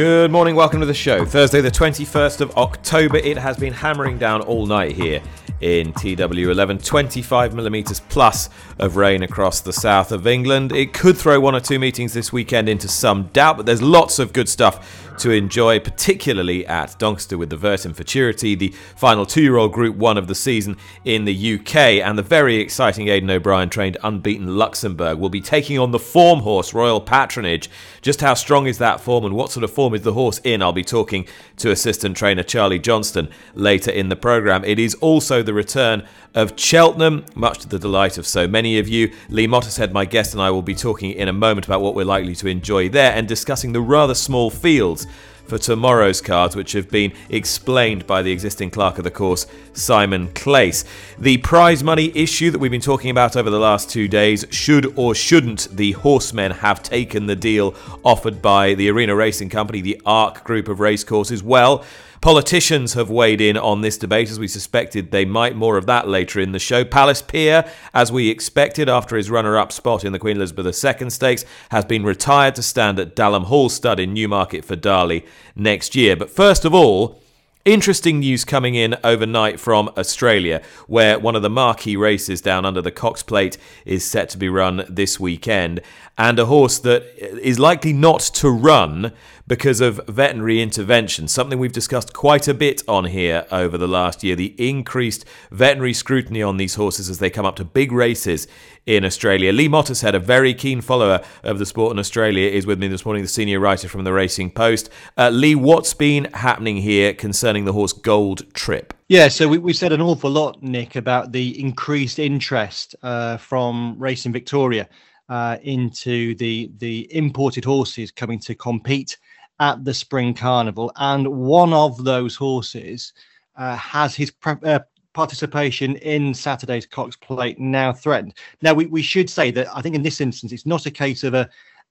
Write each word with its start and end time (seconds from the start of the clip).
Good 0.00 0.32
morning, 0.32 0.54
welcome 0.54 0.80
to 0.80 0.86
the 0.86 0.94
show. 0.94 1.26
Thursday, 1.26 1.60
the 1.60 1.70
21st 1.70 2.40
of 2.40 2.56
October. 2.56 3.18
It 3.18 3.36
has 3.36 3.58
been 3.58 3.74
hammering 3.74 4.16
down 4.16 4.40
all 4.40 4.64
night 4.64 4.92
here 4.92 5.20
in 5.60 5.92
TW11. 5.92 6.82
25 6.82 7.52
millimetres 7.52 8.00
plus 8.00 8.48
of 8.78 8.96
rain 8.96 9.22
across 9.22 9.60
the 9.60 9.74
south 9.74 10.10
of 10.10 10.26
England. 10.26 10.72
It 10.72 10.94
could 10.94 11.18
throw 11.18 11.38
one 11.38 11.54
or 11.54 11.60
two 11.60 11.78
meetings 11.78 12.14
this 12.14 12.32
weekend 12.32 12.66
into 12.66 12.88
some 12.88 13.24
doubt, 13.34 13.58
but 13.58 13.66
there's 13.66 13.82
lots 13.82 14.18
of 14.18 14.32
good 14.32 14.48
stuff 14.48 15.09
to 15.20 15.30
enjoy, 15.30 15.78
particularly 15.78 16.66
at 16.66 16.98
Doncaster 16.98 17.38
with 17.38 17.50
the 17.50 17.56
Vertem 17.56 17.94
Futurity, 17.94 18.54
the 18.54 18.74
final 18.96 19.26
two 19.26 19.42
year 19.42 19.56
old 19.56 19.72
Group 19.72 19.96
1 19.96 20.18
of 20.18 20.26
the 20.26 20.34
season 20.34 20.76
in 21.04 21.24
the 21.24 21.54
UK. 21.54 21.76
And 21.76 22.18
the 22.18 22.22
very 22.22 22.56
exciting 22.56 23.08
Aidan 23.08 23.30
O'Brien 23.30 23.68
trained 23.68 23.98
unbeaten 24.02 24.56
Luxembourg 24.56 25.18
will 25.18 25.28
be 25.28 25.40
taking 25.40 25.78
on 25.78 25.90
the 25.90 25.98
form 25.98 26.40
horse 26.40 26.74
Royal 26.74 27.00
Patronage. 27.00 27.70
Just 28.02 28.20
how 28.20 28.34
strong 28.34 28.66
is 28.66 28.78
that 28.78 29.00
form 29.00 29.24
and 29.24 29.34
what 29.34 29.52
sort 29.52 29.64
of 29.64 29.70
form 29.70 29.94
is 29.94 30.02
the 30.02 30.14
horse 30.14 30.40
in? 30.42 30.62
I'll 30.62 30.72
be 30.72 30.84
talking 30.84 31.26
to 31.58 31.70
assistant 31.70 32.16
trainer 32.16 32.42
Charlie 32.42 32.78
Johnston 32.78 33.28
later 33.54 33.90
in 33.90 34.08
the 34.08 34.16
programme. 34.16 34.64
It 34.64 34.78
is 34.78 34.94
also 34.96 35.42
the 35.42 35.54
return 35.54 36.06
of 36.34 36.58
Cheltenham, 36.58 37.24
much 37.34 37.58
to 37.58 37.68
the 37.68 37.78
delight 37.78 38.16
of 38.16 38.26
so 38.26 38.46
many 38.46 38.78
of 38.78 38.88
you. 38.88 39.12
Lee 39.28 39.48
Mottershead, 39.48 39.92
my 39.92 40.04
guest, 40.04 40.32
and 40.32 40.42
I 40.42 40.50
will 40.50 40.62
be 40.62 40.74
talking 40.74 41.10
in 41.10 41.28
a 41.28 41.32
moment 41.32 41.66
about 41.66 41.80
what 41.80 41.94
we're 41.94 42.04
likely 42.04 42.34
to 42.36 42.46
enjoy 42.46 42.88
there 42.88 43.12
and 43.12 43.26
discussing 43.26 43.72
the 43.72 43.80
rather 43.80 44.14
small 44.14 44.50
fields 44.50 45.06
for 45.50 45.58
tomorrow's 45.58 46.20
cards, 46.20 46.54
which 46.54 46.72
have 46.72 46.88
been 46.88 47.12
explained 47.28 48.06
by 48.06 48.22
the 48.22 48.30
existing 48.30 48.70
clerk 48.70 48.98
of 48.98 49.04
the 49.04 49.10
course, 49.10 49.46
Simon 49.72 50.28
Claisse. 50.28 50.84
The 51.18 51.38
prize 51.38 51.82
money 51.82 52.12
issue 52.14 52.52
that 52.52 52.60
we've 52.60 52.70
been 52.70 52.80
talking 52.80 53.10
about 53.10 53.36
over 53.36 53.50
the 53.50 53.58
last 53.58 53.90
two 53.90 54.06
days 54.06 54.46
should 54.50 54.96
or 54.96 55.12
shouldn't 55.12 55.76
the 55.76 55.92
horsemen 55.92 56.52
have 56.52 56.84
taken 56.84 57.26
the 57.26 57.34
deal 57.34 57.74
offered 58.04 58.40
by 58.40 58.74
the 58.74 58.88
Arena 58.90 59.16
Racing 59.16 59.48
Company, 59.48 59.80
the 59.80 60.00
ARC 60.06 60.44
group 60.44 60.68
of 60.68 60.78
racecourses? 60.78 61.42
Well, 61.42 61.84
Politicians 62.20 62.92
have 62.92 63.08
weighed 63.08 63.40
in 63.40 63.56
on 63.56 63.80
this 63.80 63.96
debate 63.96 64.28
as 64.30 64.38
we 64.38 64.46
suspected 64.46 65.10
they 65.10 65.24
might. 65.24 65.56
More 65.56 65.78
of 65.78 65.86
that 65.86 66.06
later 66.06 66.38
in 66.38 66.52
the 66.52 66.58
show. 66.58 66.84
Palace 66.84 67.22
Pier, 67.22 67.64
as 67.94 68.12
we 68.12 68.28
expected 68.28 68.90
after 68.90 69.16
his 69.16 69.30
runner 69.30 69.56
up 69.56 69.72
spot 69.72 70.04
in 70.04 70.12
the 70.12 70.18
Queen 70.18 70.36
Elizabeth 70.36 70.66
II 70.66 71.08
Stakes, 71.08 71.46
has 71.70 71.86
been 71.86 72.04
retired 72.04 72.54
to 72.56 72.62
stand 72.62 72.98
at 72.98 73.16
Dalham 73.16 73.44
Hall 73.44 73.70
Stud 73.70 73.98
in 73.98 74.12
Newmarket 74.12 74.66
for 74.66 74.76
Darley 74.76 75.24
next 75.56 75.96
year. 75.96 76.14
But 76.14 76.28
first 76.28 76.66
of 76.66 76.74
all, 76.74 77.22
Interesting 77.66 78.20
news 78.20 78.46
coming 78.46 78.74
in 78.74 78.96
overnight 79.04 79.60
from 79.60 79.90
Australia, 79.98 80.62
where 80.86 81.18
one 81.18 81.36
of 81.36 81.42
the 81.42 81.50
marquee 81.50 81.94
races 81.94 82.40
down 82.40 82.64
under 82.64 82.80
the 82.80 82.90
Cox 82.90 83.22
Plate 83.22 83.58
is 83.84 84.02
set 84.02 84.30
to 84.30 84.38
be 84.38 84.48
run 84.48 84.82
this 84.88 85.20
weekend, 85.20 85.82
and 86.20 86.38
a 86.38 86.44
horse 86.44 86.78
that 86.80 87.02
is 87.42 87.58
likely 87.58 87.94
not 87.94 88.20
to 88.20 88.50
run 88.50 89.10
because 89.48 89.80
of 89.80 89.98
veterinary 90.06 90.60
intervention, 90.60 91.26
something 91.26 91.58
we've 91.58 91.72
discussed 91.72 92.12
quite 92.12 92.46
a 92.46 92.52
bit 92.52 92.82
on 92.86 93.06
here 93.06 93.46
over 93.50 93.78
the 93.78 93.88
last 93.88 94.22
year. 94.22 94.36
The 94.36 94.54
increased 94.58 95.24
veterinary 95.50 95.94
scrutiny 95.94 96.42
on 96.42 96.58
these 96.58 96.74
horses 96.74 97.08
as 97.08 97.20
they 97.20 97.30
come 97.30 97.46
up 97.46 97.56
to 97.56 97.64
big 97.64 97.90
races 97.90 98.46
in 98.84 99.02
Australia. 99.02 99.50
Lee 99.50 99.66
Mottershead, 99.66 100.12
a 100.12 100.18
very 100.18 100.52
keen 100.52 100.82
follower 100.82 101.24
of 101.42 101.58
the 101.58 101.64
sport 101.64 101.92
in 101.92 101.98
Australia, 101.98 102.50
is 102.50 102.66
with 102.66 102.78
me 102.78 102.86
this 102.86 103.06
morning, 103.06 103.22
the 103.22 103.28
senior 103.28 103.58
writer 103.58 103.88
from 103.88 104.04
the 104.04 104.12
Racing 104.12 104.50
Post. 104.50 104.90
Uh, 105.16 105.30
Lee, 105.30 105.54
what's 105.54 105.94
been 105.94 106.24
happening 106.34 106.76
here 106.76 107.14
concerning 107.14 107.64
the 107.64 107.72
horse 107.72 107.94
Gold 107.94 108.52
Trip? 108.52 108.92
Yeah, 109.08 109.28
so 109.28 109.48
we, 109.48 109.56
we 109.56 109.72
said 109.72 109.90
an 109.90 110.02
awful 110.02 110.30
lot, 110.30 110.62
Nick, 110.62 110.96
about 110.96 111.32
the 111.32 111.58
increased 111.58 112.18
interest 112.18 112.94
uh, 113.02 113.38
from 113.38 113.98
Racing 113.98 114.32
Victoria 114.32 114.86
uh, 115.30 115.56
into 115.62 116.34
the 116.34 116.70
the 116.78 117.08
imported 117.14 117.64
horses 117.64 118.10
coming 118.10 118.38
to 118.40 118.54
compete 118.54 119.16
at 119.60 119.84
the 119.84 119.94
Spring 119.94 120.34
Carnival, 120.34 120.92
and 120.96 121.26
one 121.26 121.72
of 121.72 122.04
those 122.04 122.34
horses 122.34 123.12
uh, 123.56 123.76
has 123.76 124.14
his 124.14 124.30
pre- 124.30 124.56
uh, 124.64 124.80
participation 125.12 125.96
in 125.96 126.34
Saturday's 126.34 126.86
Cox 126.86 127.16
Plate 127.16 127.58
now 127.58 127.92
threatened. 127.92 128.34
Now, 128.62 128.74
we, 128.74 128.86
we 128.86 129.02
should 129.02 129.30
say 129.30 129.50
that 129.52 129.68
I 129.74 129.80
think 129.82 129.94
in 129.94 130.02
this 130.02 130.20
instance, 130.20 130.52
it's 130.52 130.66
not 130.66 130.86
a 130.86 130.90
case 130.90 131.24
of 131.24 131.34
a 131.34 131.48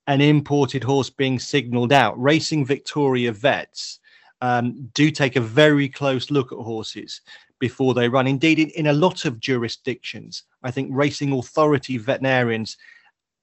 an 0.07 0.21
imported 0.21 0.83
horse 0.83 1.09
being 1.09 1.39
signalled 1.39 1.93
out. 1.93 2.19
Racing 2.19 2.65
Victoria 2.65 3.31
vets 3.31 3.99
um, 4.41 4.89
do 4.93 5.11
take 5.11 5.35
a 5.35 5.41
very 5.41 5.87
close 5.87 6.31
look 6.31 6.51
at 6.51 6.57
horses 6.57 7.21
before 7.59 7.93
they 7.93 8.09
run. 8.09 8.25
Indeed, 8.25 8.59
in, 8.59 8.69
in 8.71 8.87
a 8.87 8.93
lot 8.93 9.25
of 9.25 9.39
jurisdictions, 9.39 10.43
I 10.63 10.71
think 10.71 10.89
racing 10.91 11.31
authority 11.33 11.97
veterinarians 11.97 12.77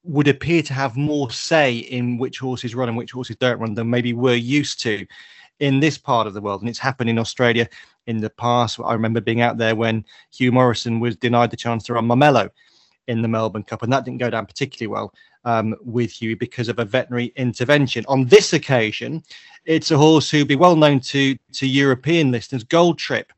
would 0.07 0.29
appear 0.29 0.63
to 0.63 0.73
have 0.73 0.97
more 0.97 1.31
say 1.31 1.77
in 1.77 2.17
which 2.17 2.39
horses 2.39 2.75
run 2.75 2.89
and 2.89 2.97
which 2.97 3.13
horses 3.13 3.37
don't 3.37 3.59
run 3.59 3.75
than 3.75 3.91
maybe 3.91 4.13
we're 4.13 4.35
used 4.35 4.81
to 4.83 5.07
in 5.59 5.81
this 5.81 5.99
part 5.99 6.27
of 6.27 6.35
the 6.35 6.41
world. 6.41 6.61
And 6.61 6.69
it's 6.69 6.79
happened 6.79 7.11
in 7.11 7.19
Australia 7.19 7.69
in 8.07 8.19
the 8.19 8.31
past. 8.31 8.79
I 8.85 8.93
remember 8.93 9.21
being 9.21 9.41
out 9.41 9.59
there 9.59 9.75
when 9.75 10.05
Hugh 10.33 10.53
Morrison 10.53 11.01
was 11.01 11.17
denied 11.17 11.51
the 11.51 11.57
chance 11.57 11.85
to 11.85 11.95
run 11.95 12.07
Marmelo 12.07 12.51
in 13.09 13.23
the 13.23 13.29
Melbourne 13.29 13.63
Cup, 13.63 13.83
and 13.83 13.93
that 13.93 14.05
didn't 14.05 14.19
go 14.19 14.31
down 14.31 14.47
particularly 14.47 14.93
well 14.93 15.13
um, 15.45 15.75
with 15.85 16.11
Hugh 16.11 16.37
because 16.37 16.69
of 16.69 16.79
a 16.79 16.85
veterinary 16.85 17.33
intervention. 17.37 18.05
On 18.09 18.27
this 18.27 18.53
occasion, 18.53 19.23
it's 19.65 19.91
a 19.91 19.99
horse 19.99 20.31
who'd 20.31 20.49
be 20.49 20.57
well 20.57 20.77
known 20.77 21.01
to 21.01 21.37
to 21.53 21.67
European 21.67 22.31
listeners, 22.31 22.65
Gold 22.65 22.99
Trip, 22.99 23.33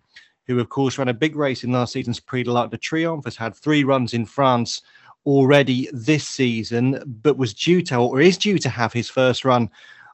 who 0.46 0.58
of 0.58 0.68
course 0.70 0.98
ran 0.98 1.08
a 1.08 1.14
big 1.14 1.36
race 1.36 1.64
in 1.64 1.72
last 1.72 1.92
season's 1.92 2.20
Prix 2.20 2.44
de 2.44 2.52
l'Arc 2.52 2.70
de 2.70 2.78
Triomphe, 2.78 3.24
has 3.26 3.36
had 3.36 3.54
three 3.54 3.84
runs 3.84 4.14
in 4.14 4.24
France 4.24 4.82
already 5.28 5.90
this 5.92 6.26
season, 6.26 7.02
but 7.22 7.36
was 7.36 7.52
due 7.52 7.82
to 7.82 7.96
or 7.96 8.18
is 8.18 8.38
due 8.38 8.58
to 8.58 8.68
have 8.70 8.94
his 8.94 9.10
first 9.10 9.44
run 9.44 9.68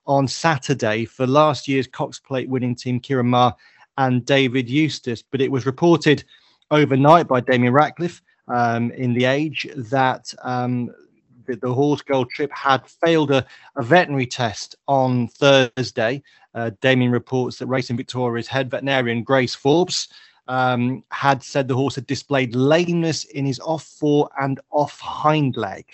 on 0.07 0.27
Saturday 0.27 1.05
for 1.05 1.25
last 1.25 1.69
year's 1.69 1.87
Cox 1.87 2.19
Plate 2.19 2.49
winning 2.49 2.75
team 2.75 3.01
Ciaron 3.01 3.27
Maher 3.27 3.55
and 3.97 4.27
David 4.27 4.69
Eustace. 4.69 5.23
But 5.23 5.41
it 5.41 5.53
was 5.53 5.67
reported 5.67 6.25
overnight 6.73 7.29
by 7.29 7.41
Damien 7.41 7.73
Ractliffe 7.73 8.23
um, 8.49 8.91
in 8.91 9.15
the 9.15 9.27
Age 9.27 9.69
that 9.77 10.35
um, 10.43 10.91
the, 11.47 11.55
the, 11.57 11.73
horse 11.73 12.03
gold 12.03 12.31
trip 12.31 12.51
had 12.51 12.85
failed 12.85 13.31
a, 13.31 13.47
a 13.77 13.85
veterinary 13.85 14.27
test 14.27 14.75
on 14.89 15.29
Thursday. 15.29 16.25
Uh, 16.57 16.73
Damien 16.81 17.13
reports 17.13 17.59
that 17.59 17.67
Racing 17.69 17.97
Victoria's 17.97 18.49
head 18.49 18.69
veterinarian 18.69 19.23
Grace 19.23 19.55
Forbes 19.55 20.09
um, 20.49 21.03
had 21.11 21.43
said 21.43 21.69
the 21.69 21.75
horse 21.75 21.95
had 21.95 22.07
displayed 22.07 22.55
lameness 22.55 23.25
in 23.25 23.47
his 23.47 23.61
off 23.61 23.85
fore 23.85 24.29
and 24.41 24.61
off 24.71 24.99
hind 25.01 25.57
leg. 25.57 25.87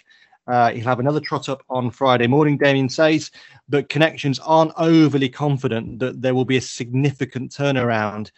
Uh, 0.46 0.72
he'll 0.72 0.84
have 0.84 0.98
another 0.98 1.20
trot 1.20 1.48
up 1.48 1.62
on 1.70 1.90
Friday 1.90 2.26
morning, 2.26 2.56
Damien 2.56 2.88
says, 2.88 3.30
but 3.68 3.88
connections 3.88 4.40
aren't 4.40 4.72
overly 4.76 5.28
confident 5.28 5.98
that 6.00 6.20
there 6.20 6.34
will 6.34 6.44
be 6.44 6.56
a 6.56 6.60
significant 6.60 7.52
turnaround 7.52 8.30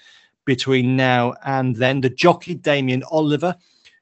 between 0.45 0.97
now 0.97 1.35
and 1.45 1.75
then. 1.77 2.01
The 2.01 2.11
jockey, 2.11 2.55
Damien 2.55 3.03
Oliver, 3.11 3.57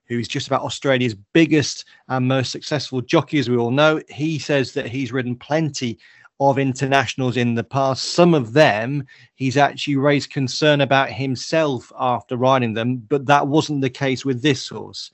who 0.07 0.19
is 0.19 0.27
just 0.27 0.49
about 0.49 0.63
Australia's 0.63 1.15
biggest 1.15 1.85
and 2.09 2.27
most 2.27 2.51
successful 2.51 3.01
jockey, 3.01 3.39
as 3.39 3.49
we 3.49 3.57
all 3.57 3.71
know, 3.71 4.03
he 4.09 4.41
says 4.41 4.73
that 4.73 4.89
he's 4.89 5.13
ridden 5.13 5.37
plenty 5.37 5.99
of 6.41 6.59
internationals 6.59 7.37
in 7.37 7.55
the 7.55 7.63
past. 7.63 8.13
Some 8.15 8.35
of 8.35 8.53
them 8.55 9.07
he's 9.35 9.57
actually 9.59 9.97
raised 9.97 10.31
concern 10.31 10.81
about 10.81 11.11
himself 11.11 11.93
after 11.99 12.37
riding 12.37 12.75
them, 12.75 12.97
but 12.97 13.27
that 13.27 13.47
wasn't 13.47 13.83
the 13.83 13.91
case 13.91 14.25
with 14.25 14.43
this 14.43 14.69
horse. 14.69 15.11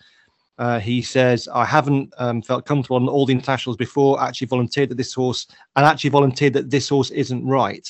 Uh, 0.58 0.78
he 0.78 1.02
says, 1.02 1.48
I 1.52 1.66
haven't 1.66 2.14
um, 2.16 2.40
felt 2.40 2.64
comfortable 2.64 2.96
on 2.96 3.08
all 3.08 3.26
the 3.26 3.34
internationals 3.34 3.76
before, 3.76 4.22
actually 4.22 4.46
volunteered 4.46 4.88
that 4.88 4.96
this 4.96 5.12
horse, 5.12 5.46
and 5.74 5.84
actually 5.84 6.10
volunteered 6.10 6.54
that 6.54 6.70
this 6.70 6.88
horse 6.88 7.10
isn't 7.10 7.46
right. 7.46 7.86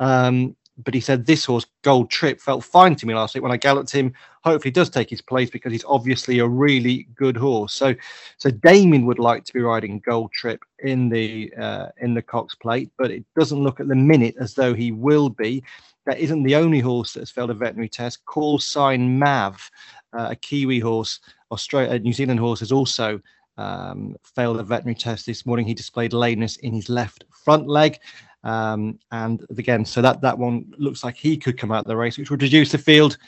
Um, 0.00 0.56
but 0.84 0.94
he 0.94 1.00
said 1.00 1.26
this 1.26 1.44
horse, 1.44 1.66
Gold 1.82 2.10
Trip, 2.10 2.40
felt 2.40 2.64
fine 2.64 2.94
to 2.96 3.06
me 3.06 3.14
last 3.14 3.34
week 3.34 3.42
when 3.42 3.52
I 3.52 3.56
galloped 3.56 3.90
him. 3.90 4.12
Hopefully, 4.44 4.70
does 4.70 4.88
take 4.88 5.10
his 5.10 5.20
place 5.20 5.50
because 5.50 5.72
he's 5.72 5.84
obviously 5.86 6.38
a 6.38 6.46
really 6.46 7.08
good 7.14 7.36
horse. 7.36 7.74
So, 7.74 7.94
so 8.36 8.50
Damien 8.50 9.04
would 9.06 9.18
like 9.18 9.44
to 9.44 9.52
be 9.52 9.60
riding 9.60 10.00
Gold 10.00 10.32
Trip 10.32 10.62
in 10.80 11.08
the 11.08 11.52
uh, 11.54 11.88
in 12.00 12.14
the 12.14 12.22
Cox 12.22 12.54
Plate, 12.54 12.90
but 12.96 13.10
it 13.10 13.24
doesn't 13.36 13.62
look 13.62 13.80
at 13.80 13.88
the 13.88 13.96
minute 13.96 14.36
as 14.40 14.54
though 14.54 14.74
he 14.74 14.92
will 14.92 15.28
be. 15.28 15.62
That 16.06 16.18
isn't 16.18 16.44
the 16.44 16.56
only 16.56 16.80
horse 16.80 17.12
that 17.12 17.20
has 17.20 17.30
failed 17.30 17.50
a 17.50 17.54
veterinary 17.54 17.88
test. 17.88 18.24
Call 18.24 18.58
Sign 18.58 19.18
Mav, 19.18 19.70
uh, 20.16 20.28
a 20.30 20.36
Kiwi 20.36 20.78
horse, 20.78 21.20
Australia, 21.50 21.98
New 21.98 22.14
Zealand 22.14 22.40
horse, 22.40 22.60
has 22.60 22.72
also 22.72 23.20
um, 23.58 24.16
failed 24.22 24.58
a 24.58 24.62
veterinary 24.62 24.94
test 24.94 25.26
this 25.26 25.44
morning. 25.44 25.66
He 25.66 25.74
displayed 25.74 26.12
lameness 26.12 26.56
in 26.58 26.72
his 26.72 26.88
left 26.88 27.24
front 27.44 27.68
leg. 27.68 27.98
Um, 28.44 28.98
and 29.10 29.44
again, 29.50 29.84
so 29.84 30.00
that, 30.02 30.20
that 30.20 30.38
one 30.38 30.72
looks 30.78 31.02
like 31.02 31.16
he 31.16 31.36
could 31.36 31.58
come 31.58 31.72
out 31.72 31.80
of 31.80 31.86
the 31.86 31.96
race, 31.96 32.18
which 32.18 32.30
would 32.30 32.42
reduce 32.42 32.72
the 32.72 32.78
field 32.78 33.18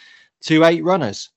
to 0.43 0.65
eight 0.65 0.85
runners. 0.85 1.31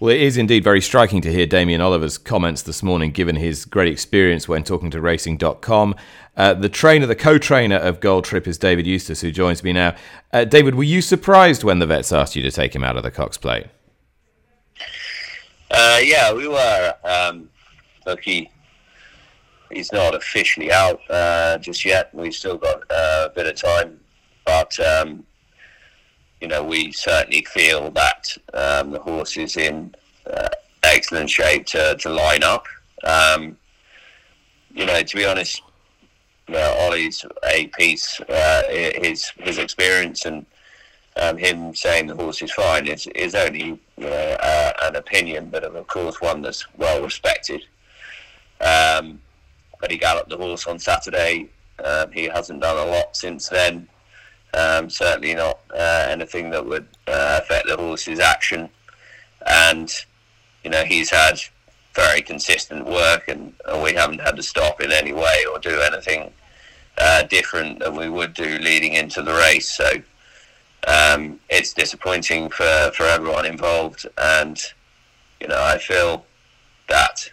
Well, 0.00 0.14
it 0.14 0.20
is 0.20 0.36
indeed 0.36 0.64
very 0.64 0.80
striking 0.80 1.20
to 1.22 1.32
hear 1.32 1.46
Damien 1.46 1.80
Oliver's 1.80 2.18
comments 2.18 2.62
this 2.62 2.82
morning, 2.82 3.10
given 3.10 3.36
his 3.36 3.64
great 3.64 3.92
experience 3.92 4.48
when 4.48 4.62
talking 4.62 4.90
to 4.90 5.00
Racing.com. 5.00 5.94
Uh, 6.36 6.54
the 6.54 6.68
trainer, 6.68 7.06
the 7.06 7.16
co 7.16 7.38
trainer 7.38 7.76
of 7.76 8.00
Gold 8.00 8.24
Trip 8.24 8.46
is 8.46 8.58
David 8.58 8.86
Eustace, 8.86 9.20
who 9.20 9.30
joins 9.30 9.62
me 9.62 9.72
now. 9.72 9.94
Uh, 10.32 10.44
David, 10.44 10.74
were 10.74 10.82
you 10.82 11.00
surprised 11.00 11.64
when 11.64 11.78
the 11.78 11.86
vets 11.86 12.12
asked 12.12 12.36
you 12.36 12.42
to 12.42 12.50
take 12.50 12.74
him 12.74 12.84
out 12.84 12.96
of 12.96 13.02
the 13.02 13.10
Cox 13.10 13.36
Plate? 13.36 13.66
Uh, 15.70 15.98
yeah, 16.02 16.32
we 16.32 16.46
were. 16.48 16.94
Um, 17.04 17.48
look, 18.06 18.22
he, 18.22 18.50
he's 19.70 19.92
not 19.92 20.14
officially 20.14 20.72
out 20.72 21.00
uh, 21.10 21.58
just 21.58 21.84
yet. 21.84 22.14
We've 22.14 22.34
still 22.34 22.56
got 22.56 22.82
uh, 22.90 23.26
a 23.26 23.32
bit 23.34 23.46
of 23.46 23.56
time. 23.56 24.00
But 24.44 24.78
um, 24.80 25.24
you 26.40 26.48
know, 26.48 26.62
we 26.62 26.92
certainly 26.92 27.44
feel 27.44 27.90
that 27.92 28.36
um, 28.54 28.90
the 28.90 29.00
horse 29.00 29.36
is 29.36 29.56
in 29.56 29.94
uh, 30.30 30.48
excellent 30.82 31.30
shape 31.30 31.66
to, 31.66 31.96
to 31.96 32.08
line 32.10 32.42
up. 32.42 32.66
Um, 33.04 33.56
you 34.74 34.86
know, 34.86 35.02
to 35.02 35.16
be 35.16 35.24
honest, 35.24 35.62
you 36.48 36.54
know, 36.54 36.76
Ollie's 36.80 37.24
a 37.44 37.66
piece, 37.68 38.20
uh, 38.20 38.62
his 38.68 39.30
his 39.38 39.58
experience 39.58 40.26
and 40.26 40.46
um, 41.16 41.36
him 41.36 41.74
saying 41.74 42.06
the 42.06 42.14
horse 42.14 42.42
is 42.42 42.52
fine 42.52 42.86
is, 42.86 43.06
is 43.08 43.34
only 43.34 43.80
uh, 44.02 44.72
an 44.82 44.96
opinion, 44.96 45.48
but 45.48 45.64
of 45.64 45.86
course 45.86 46.20
one 46.20 46.42
that's 46.42 46.66
well 46.76 47.02
respected. 47.02 47.62
Um, 48.60 49.20
but 49.86 49.92
he 49.92 49.98
galloped 49.98 50.30
the 50.30 50.36
horse 50.36 50.66
on 50.66 50.80
Saturday. 50.80 51.48
Um, 51.84 52.10
he 52.10 52.24
hasn't 52.24 52.60
done 52.60 52.88
a 52.88 52.90
lot 52.90 53.16
since 53.16 53.48
then. 53.48 53.86
Um, 54.52 54.90
certainly 54.90 55.32
not 55.32 55.60
uh, 55.72 56.06
anything 56.08 56.50
that 56.50 56.66
would 56.66 56.88
uh, 57.06 57.38
affect 57.40 57.68
the 57.68 57.76
horse's 57.76 58.18
action. 58.18 58.68
And, 59.46 59.94
you 60.64 60.70
know, 60.70 60.82
he's 60.82 61.08
had 61.08 61.38
very 61.94 62.20
consistent 62.20 62.84
work 62.84 63.28
and, 63.28 63.54
and, 63.64 63.80
we 63.80 63.92
haven't 63.92 64.22
had 64.22 64.34
to 64.34 64.42
stop 64.42 64.80
in 64.80 64.90
any 64.90 65.12
way 65.12 65.44
or 65.52 65.60
do 65.60 65.80
anything 65.80 66.32
uh, 66.98 67.22
different 67.22 67.78
than 67.78 67.94
we 67.94 68.08
would 68.08 68.34
do 68.34 68.58
leading 68.58 68.94
into 68.94 69.22
the 69.22 69.34
race. 69.34 69.70
So 69.70 69.88
um, 70.88 71.38
it's 71.48 71.72
disappointing 71.72 72.50
for, 72.50 72.90
for 72.92 73.04
everyone 73.04 73.46
involved. 73.46 74.04
And, 74.18 74.60
you 75.40 75.46
know, 75.46 75.62
I 75.62 75.78
feel 75.78 76.26
that 76.88 77.30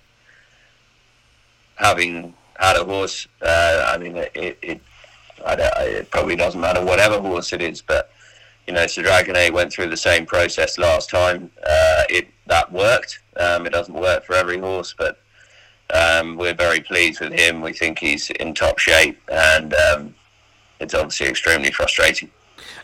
having 1.78 2.36
had 2.58 2.78
a 2.78 2.84
horse, 2.84 3.28
uh, 3.42 3.92
I 3.94 3.98
mean, 3.98 4.18
it, 4.18 4.58
it 4.62 4.82
it 5.46 6.10
probably 6.12 6.36
doesn't 6.36 6.60
matter 6.60 6.84
whatever 6.84 7.20
horse 7.20 7.54
it 7.54 7.62
is, 7.62 7.82
but 7.82 8.12
you 8.68 8.74
know, 8.74 8.88
Sir 8.88 9.04
Dragonet 9.04 9.52
went 9.52 9.74
through 9.74 9.90
the 9.90 9.98
same 9.98 10.26
process 10.26 10.78
last 10.78 11.10
time. 11.10 11.52
Uh, 11.58 12.04
it 12.10 12.28
that 12.48 12.72
worked. 12.72 13.20
Um, 13.38 13.66
it 13.66 13.72
doesn't 13.72 13.94
work 13.94 14.24
for 14.24 14.36
every 14.36 14.58
horse, 14.58 14.94
but 14.98 15.20
um, 15.94 16.38
we're 16.38 16.54
very 16.54 16.80
pleased 16.80 17.20
with 17.20 17.34
him. 17.34 17.62
We 17.62 17.74
think 17.74 18.00
he's 18.00 18.30
in 18.32 18.54
top 18.54 18.80
shape, 18.80 19.20
and 19.32 19.74
um, 19.74 20.16
it's 20.80 20.94
obviously 20.94 21.28
extremely 21.28 21.72
frustrating. 21.72 22.32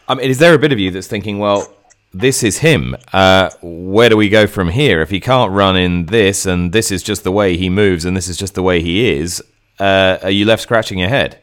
I 0.07 0.15
mean, 0.15 0.29
is 0.29 0.39
there 0.39 0.53
a 0.53 0.59
bit 0.59 0.71
of 0.71 0.79
you 0.79 0.91
that's 0.91 1.07
thinking, 1.07 1.39
well, 1.39 1.73
this 2.13 2.43
is 2.43 2.59
him. 2.59 2.95
Uh, 3.13 3.49
where 3.61 4.09
do 4.09 4.17
we 4.17 4.29
go 4.29 4.47
from 4.47 4.69
here? 4.69 5.01
If 5.01 5.11
he 5.11 5.19
can't 5.19 5.51
run 5.51 5.77
in 5.77 6.07
this, 6.07 6.45
and 6.45 6.71
this 6.71 6.91
is 6.91 7.03
just 7.03 7.23
the 7.23 7.31
way 7.31 7.55
he 7.55 7.69
moves, 7.69 8.05
and 8.05 8.17
this 8.17 8.27
is 8.27 8.37
just 8.37 8.55
the 8.55 8.63
way 8.63 8.81
he 8.81 9.09
is, 9.09 9.43
uh, 9.79 10.17
are 10.23 10.29
you 10.29 10.45
left 10.45 10.61
scratching 10.63 10.99
your 10.99 11.09
head? 11.09 11.39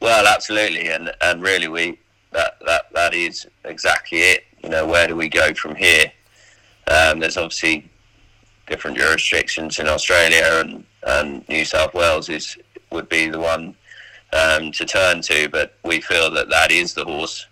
Well, 0.00 0.26
absolutely, 0.26 0.88
and 0.88 1.12
and 1.20 1.42
really, 1.42 1.68
we 1.68 1.98
that 2.32 2.58
that 2.66 2.92
that 2.94 3.14
is 3.14 3.46
exactly 3.64 4.18
it. 4.18 4.44
You 4.62 4.68
know, 4.68 4.86
where 4.86 5.06
do 5.06 5.16
we 5.16 5.28
go 5.28 5.54
from 5.54 5.74
here? 5.74 6.12
Um, 6.88 7.20
there's 7.20 7.36
obviously 7.36 7.90
different 8.66 8.96
jurisdictions 8.96 9.78
in 9.78 9.88
Australia, 9.88 10.62
and, 10.64 10.84
and 11.06 11.48
New 11.48 11.64
South 11.64 11.94
Wales 11.94 12.28
is 12.28 12.56
would 12.90 13.08
be 13.08 13.28
the 13.28 13.40
one 13.40 13.74
um, 14.32 14.72
to 14.72 14.84
turn 14.84 15.20
to. 15.22 15.48
But 15.48 15.74
we 15.84 16.00
feel 16.00 16.30
that 16.32 16.50
that 16.50 16.70
is 16.70 16.94
the 16.94 17.04
horse. 17.04 17.46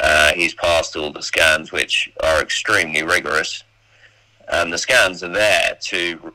Uh, 0.00 0.32
he's 0.32 0.54
passed 0.54 0.96
all 0.96 1.12
the 1.12 1.22
scans, 1.22 1.72
which 1.72 2.10
are 2.22 2.40
extremely 2.40 3.02
rigorous, 3.02 3.64
and 4.48 4.72
the 4.72 4.78
scans 4.78 5.22
are 5.22 5.28
there 5.28 5.76
to, 5.82 6.32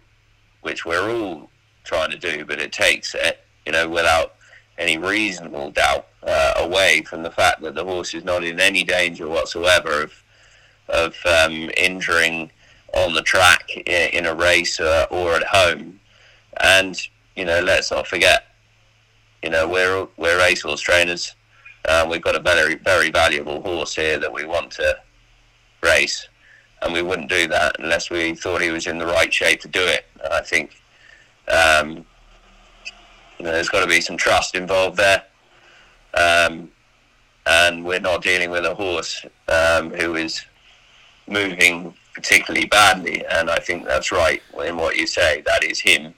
which 0.62 0.86
we're 0.86 1.12
all 1.12 1.50
trying 1.86 2.12
to 2.12 2.18
do. 2.18 2.46
But 2.46 2.60
it 2.60 2.72
takes 2.72 3.16
it, 3.16 3.40
you 3.66 3.72
know, 3.72 3.88
without 3.88 4.36
any 4.78 4.98
reasonable 4.98 5.72
doubt 5.72 6.08
uh, 6.24 6.54
away 6.58 7.02
from 7.04 7.24
the 7.24 7.32
fact 7.32 7.62
that 7.62 7.76
the 7.76 7.86
horse 7.86 8.14
is 8.14 8.24
not 8.24 8.44
in 8.44 8.60
any 8.60 8.84
danger 8.84 9.28
whatsoever 9.28 10.04
of 10.04 10.14
of 10.90 11.16
um, 11.26 11.72
injuring 11.78 12.52
on 12.94 13.14
the 13.14 13.22
track 13.22 13.70
in, 13.88 14.26
a 14.28 14.36
race 14.36 14.80
uh, 14.80 15.08
or 15.10 15.34
at 15.34 15.44
home. 15.44 16.00
And 16.62 16.96
you 17.36 17.44
know, 17.44 17.60
let's 17.62 17.92
not 17.92 18.08
forget, 18.08 18.46
you 19.44 19.50
know, 19.50 19.68
we're 19.68 20.08
we're 20.18 20.38
racehorse 20.38 20.82
trainers. 20.82 21.36
Uh, 21.88 22.08
we've 22.10 22.22
got 22.22 22.36
a 22.36 22.40
very 22.40 22.76
very 22.76 23.10
valuable 23.10 23.62
horse 23.62 23.96
here 23.96 24.20
that 24.20 24.32
we 24.32 24.46
want 24.46 24.72
to 24.72 24.98
race, 25.84 26.28
and 26.82 26.94
we 26.94 27.02
wouldn't 27.02 27.30
do 27.30 27.48
that 27.48 27.80
unless 27.80 28.10
we 28.10 28.34
thought 28.34 28.62
he 28.62 28.72
was 28.72 28.88
in 28.88 28.98
the 28.98 29.06
right 29.06 29.34
shape 29.34 29.62
to 29.62 29.68
do 29.68 29.82
it. 29.82 30.06
I 30.32 30.42
think. 30.42 30.82
Um, 31.48 32.06
you 33.38 33.46
know, 33.46 33.52
there's 33.52 33.70
got 33.70 33.82
to 33.82 33.88
be 33.88 34.02
some 34.02 34.18
trust 34.18 34.56
involved 34.56 34.98
there. 34.98 35.24
Um, 36.14 36.72
and 37.46 37.86
we're 37.86 38.00
not 38.00 38.24
dealing 38.24 38.50
with 38.50 38.66
a 38.66 38.74
horse 38.74 39.26
um, 39.48 39.92
who 39.92 40.16
is 40.16 40.44
moving 41.28 41.94
particularly 42.14 42.66
badly. 42.66 43.24
And 43.30 43.50
I 43.50 43.60
think 43.60 43.86
that's 43.86 44.12
right 44.12 44.42
in 44.66 44.78
what 44.78 44.96
you 44.96 45.06
say. 45.06 45.42
That 45.46 45.64
is 45.64 45.80
him. 45.80 46.14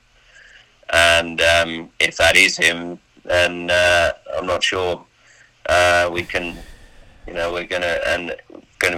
And 0.94 1.42
um, 1.42 1.90
if 2.00 2.16
that 2.18 2.38
is 2.38 2.56
him, 2.56 3.00
then 3.24 3.70
uh, 3.70 4.12
I'm 4.38 4.46
not 4.46 4.64
sure 4.64 5.04
uh, 5.68 6.10
we 6.14 6.24
can, 6.24 6.56
you 7.28 7.34
know, 7.34 7.52
we're 7.52 7.66
gonna 7.66 8.00
and 8.08 8.34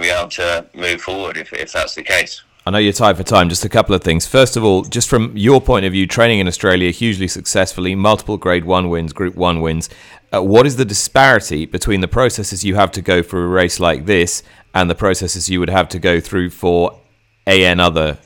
be 0.00 0.10
able 0.10 0.28
to 0.28 0.66
move 0.74 1.00
forward 1.00 1.36
if, 1.36 1.52
if 1.52 1.72
that's 1.72 1.94
the 1.94 2.02
case. 2.02 2.42
I 2.70 2.72
know 2.72 2.78
you're 2.78 2.92
tight 2.92 3.16
for 3.16 3.24
time. 3.24 3.48
Just 3.48 3.64
a 3.64 3.68
couple 3.68 3.96
of 3.96 4.04
things. 4.04 4.28
First 4.28 4.56
of 4.56 4.62
all, 4.62 4.84
just 4.84 5.08
from 5.08 5.36
your 5.36 5.60
point 5.60 5.84
of 5.84 5.90
view, 5.90 6.06
training 6.06 6.38
in 6.38 6.46
Australia 6.46 6.92
hugely 6.92 7.26
successfully, 7.26 7.96
multiple 7.96 8.36
Grade 8.36 8.64
One 8.64 8.88
wins, 8.88 9.12
Group 9.12 9.34
One 9.34 9.60
wins. 9.60 9.90
Uh, 10.32 10.40
what 10.40 10.68
is 10.68 10.76
the 10.76 10.84
disparity 10.84 11.66
between 11.66 12.00
the 12.00 12.06
processes 12.06 12.62
you 12.62 12.76
have 12.76 12.92
to 12.92 13.02
go 13.02 13.24
for 13.24 13.42
a 13.42 13.48
race 13.48 13.80
like 13.80 14.06
this 14.06 14.44
and 14.72 14.88
the 14.88 14.94
processes 14.94 15.50
you 15.50 15.58
would 15.58 15.68
have 15.68 15.88
to 15.88 15.98
go 15.98 16.20
through 16.20 16.50
for 16.50 16.96
AN 17.44 17.80
other 17.80 18.18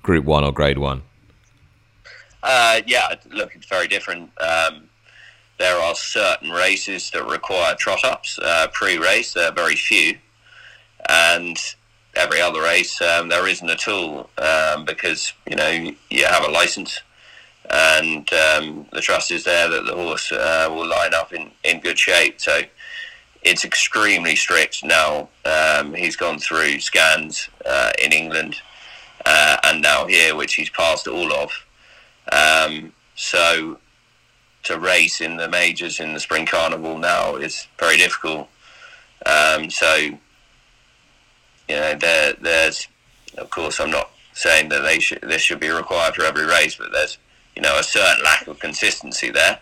Group 0.00 0.24
One 0.24 0.44
or 0.44 0.52
Grade 0.52 0.78
One? 0.78 1.02
Uh, 2.44 2.82
yeah, 2.86 3.16
look, 3.32 3.56
it's 3.56 3.66
very 3.66 3.88
different. 3.88 4.30
Um, 4.40 4.88
there 5.58 5.76
are 5.76 5.96
certain 5.96 6.50
races 6.50 7.10
that 7.10 7.26
require 7.26 7.74
trot 7.74 8.04
ups 8.04 8.38
uh, 8.38 8.68
pre-race. 8.72 9.32
There 9.32 9.48
are 9.48 9.52
very 9.52 9.74
few, 9.74 10.18
and 11.08 11.58
every 12.14 12.40
other 12.40 12.62
race, 12.62 13.00
um, 13.00 13.28
there 13.28 13.46
isn't 13.46 13.70
at 13.70 13.88
all 13.88 14.30
um, 14.38 14.84
because 14.84 15.32
you 15.48 15.56
know 15.56 15.92
you 16.10 16.24
have 16.24 16.44
a 16.44 16.50
license 16.50 17.00
and 17.70 18.32
um, 18.32 18.86
the 18.92 19.00
trust 19.00 19.30
is 19.30 19.44
there 19.44 19.68
that 19.68 19.84
the 19.84 19.94
horse 19.94 20.32
uh, 20.32 20.68
will 20.70 20.86
line 20.86 21.12
up 21.14 21.32
in, 21.32 21.50
in 21.64 21.80
good 21.80 21.98
shape. 21.98 22.40
So 22.40 22.62
it's 23.42 23.64
extremely 23.64 24.36
strict 24.36 24.84
now. 24.84 25.28
Um, 25.44 25.94
he's 25.94 26.16
gone 26.16 26.38
through 26.38 26.80
scans 26.80 27.48
uh, 27.66 27.92
in 28.02 28.12
England 28.12 28.56
uh, 29.26 29.58
and 29.64 29.82
now 29.82 30.06
here, 30.06 30.34
which 30.34 30.54
he's 30.54 30.70
passed 30.70 31.06
all 31.06 31.32
of. 31.32 31.50
Um, 32.32 32.92
so 33.14 33.78
to 34.64 34.78
race 34.78 35.20
in 35.20 35.36
the 35.36 35.48
majors 35.48 36.00
in 36.00 36.14
the 36.14 36.20
spring 36.20 36.46
carnival 36.46 36.98
now 36.98 37.36
is 37.36 37.66
very 37.78 37.96
difficult. 37.96 38.48
Um, 39.26 39.70
so 39.70 40.18
you 41.68 41.76
know, 41.76 41.94
there, 41.94 42.34
there's, 42.40 42.88
of 43.36 43.50
course, 43.50 43.80
I'm 43.80 43.90
not 43.90 44.10
saying 44.32 44.68
that 44.70 44.80
they 44.80 45.00
should, 45.00 45.20
this 45.22 45.42
should 45.42 45.60
be 45.60 45.70
required 45.70 46.14
for 46.14 46.24
every 46.24 46.46
race, 46.46 46.76
but 46.76 46.92
there's, 46.92 47.18
you 47.54 47.62
know, 47.62 47.78
a 47.78 47.82
certain 47.82 48.24
lack 48.24 48.46
of 48.46 48.58
consistency 48.58 49.30
there. 49.30 49.60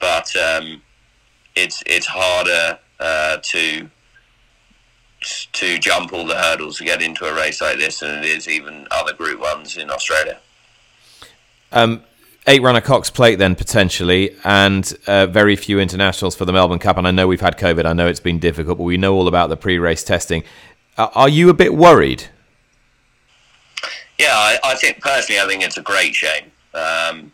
But 0.00 0.34
um, 0.36 0.82
it's 1.54 1.82
it's 1.86 2.06
harder 2.06 2.78
uh, 3.00 3.38
to 3.42 3.88
to 5.52 5.78
jump 5.78 6.12
all 6.12 6.26
the 6.26 6.34
hurdles 6.34 6.78
to 6.78 6.84
get 6.84 7.00
into 7.00 7.24
a 7.24 7.34
race 7.34 7.60
like 7.60 7.78
this 7.78 8.00
than 8.00 8.18
it 8.18 8.24
is 8.24 8.48
even 8.48 8.86
other 8.90 9.14
Group 9.14 9.40
Ones 9.40 9.76
in 9.76 9.90
Australia. 9.90 10.38
Um, 11.72 12.02
eight 12.46 12.62
runner 12.62 12.80
Cox 12.80 13.10
Plate 13.10 13.36
then 13.36 13.54
potentially, 13.54 14.36
and 14.44 14.92
uh, 15.06 15.26
very 15.26 15.56
few 15.56 15.80
internationals 15.80 16.36
for 16.36 16.44
the 16.44 16.52
Melbourne 16.52 16.78
Cup. 16.78 16.98
And 16.98 17.06
I 17.06 17.10
know 17.10 17.26
we've 17.26 17.40
had 17.40 17.58
COVID. 17.58 17.86
I 17.86 17.94
know 17.94 18.06
it's 18.06 18.20
been 18.20 18.38
difficult, 18.38 18.78
but 18.78 18.84
we 18.84 18.98
know 18.98 19.14
all 19.14 19.28
about 19.28 19.48
the 19.48 19.56
pre-race 19.56 20.04
testing. 20.04 20.44
Uh, 20.96 21.08
are 21.14 21.28
you 21.28 21.48
a 21.48 21.54
bit 21.54 21.74
worried? 21.74 22.28
Yeah, 24.18 24.28
I, 24.30 24.58
I, 24.64 24.74
think 24.76 25.00
personally, 25.00 25.40
I 25.40 25.46
think 25.46 25.62
it's 25.62 25.76
a 25.76 25.82
great 25.82 26.14
shame. 26.14 26.52
Um, 26.72 27.32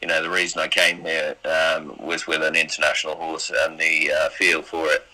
you 0.00 0.08
know, 0.08 0.22
the 0.22 0.30
reason 0.30 0.60
I 0.60 0.68
came 0.68 1.00
here 1.00 1.36
um, 1.44 1.96
was 1.98 2.26
with 2.26 2.42
an 2.42 2.54
international 2.54 3.16
horse, 3.16 3.50
and 3.64 3.78
the 3.78 4.12
uh, 4.12 4.28
feel 4.30 4.62
for 4.62 4.86
it 4.86 5.04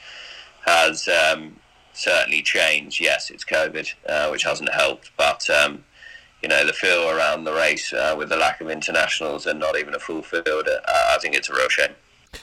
has 0.66 1.08
um, 1.08 1.56
certainly 1.94 2.42
changed. 2.42 3.00
Yes, 3.00 3.30
it's 3.30 3.44
COVID, 3.44 3.92
uh, 4.06 4.28
which 4.28 4.42
hasn't 4.42 4.72
helped, 4.72 5.10
but 5.16 5.48
um, 5.48 5.84
you 6.42 6.48
know, 6.48 6.64
the 6.66 6.72
feel 6.72 7.08
around 7.08 7.44
the 7.44 7.52
race 7.52 7.92
uh, 7.92 8.14
with 8.16 8.28
the 8.28 8.36
lack 8.36 8.60
of 8.60 8.70
internationals 8.70 9.46
and 9.46 9.58
not 9.58 9.78
even 9.78 9.94
a 9.94 9.98
full 9.98 10.22
field, 10.22 10.68
uh, 10.68 10.80
I 10.86 11.18
think 11.20 11.34
it's 11.34 11.48
a 11.48 11.54
real 11.54 11.68
shame. 11.68 11.92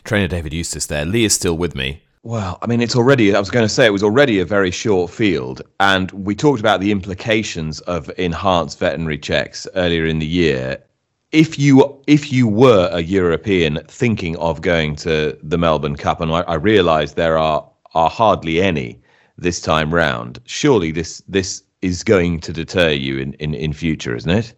Trainer 0.04 0.28
David 0.28 0.54
Eustace 0.54 0.88
there. 0.88 1.06
Lee 1.06 1.26
is 1.26 1.34
still 1.34 1.58
with 1.58 1.76
me. 1.76 2.02
Well, 2.26 2.58
I 2.64 2.66
mean, 2.66 2.82
it's 2.82 2.96
already, 2.96 3.36
I 3.36 3.40
was 3.40 3.52
going 3.52 3.66
to 3.66 3.70
say, 3.70 3.86
it 3.86 3.94
was 3.94 4.02
already 4.02 4.40
a 4.40 4.46
very 4.46 4.72
short 4.72 5.12
field. 5.12 5.62
And 5.80 6.10
we 6.10 6.34
talked 6.34 6.60
about 6.60 6.80
the 6.80 6.92
implications 6.92 7.82
of 7.82 8.12
enhanced 8.18 8.80
veterinary 8.80 9.20
checks 9.20 9.68
earlier 9.76 10.08
in 10.08 10.18
the 10.18 10.26
year 10.26 10.84
if 11.32 11.60
you 11.60 12.02
if 12.08 12.32
you 12.32 12.48
were 12.48 12.90
a 12.92 13.02
European 13.02 13.80
thinking 13.88 14.38
of 14.38 14.62
going 14.62 14.96
to 14.96 15.38
the 15.44 15.58
Melbourne 15.58 15.98
Cup, 15.98 16.22
and 16.22 16.32
I, 16.32 16.42
I 16.42 16.56
realise 16.56 17.14
there 17.14 17.38
are 17.38 17.70
are 17.94 18.10
hardly 18.10 18.62
any 18.62 19.02
this 19.38 19.60
time 19.60 19.94
round, 19.94 20.40
surely 20.46 20.92
this 20.92 21.22
this 21.28 21.62
is 21.82 22.04
going 22.04 22.40
to 22.40 22.54
deter 22.54 22.90
you 22.90 23.20
in, 23.20 23.34
in, 23.34 23.54
in 23.54 23.74
future, 23.74 24.16
isn't 24.16 24.32
it? 24.32 24.54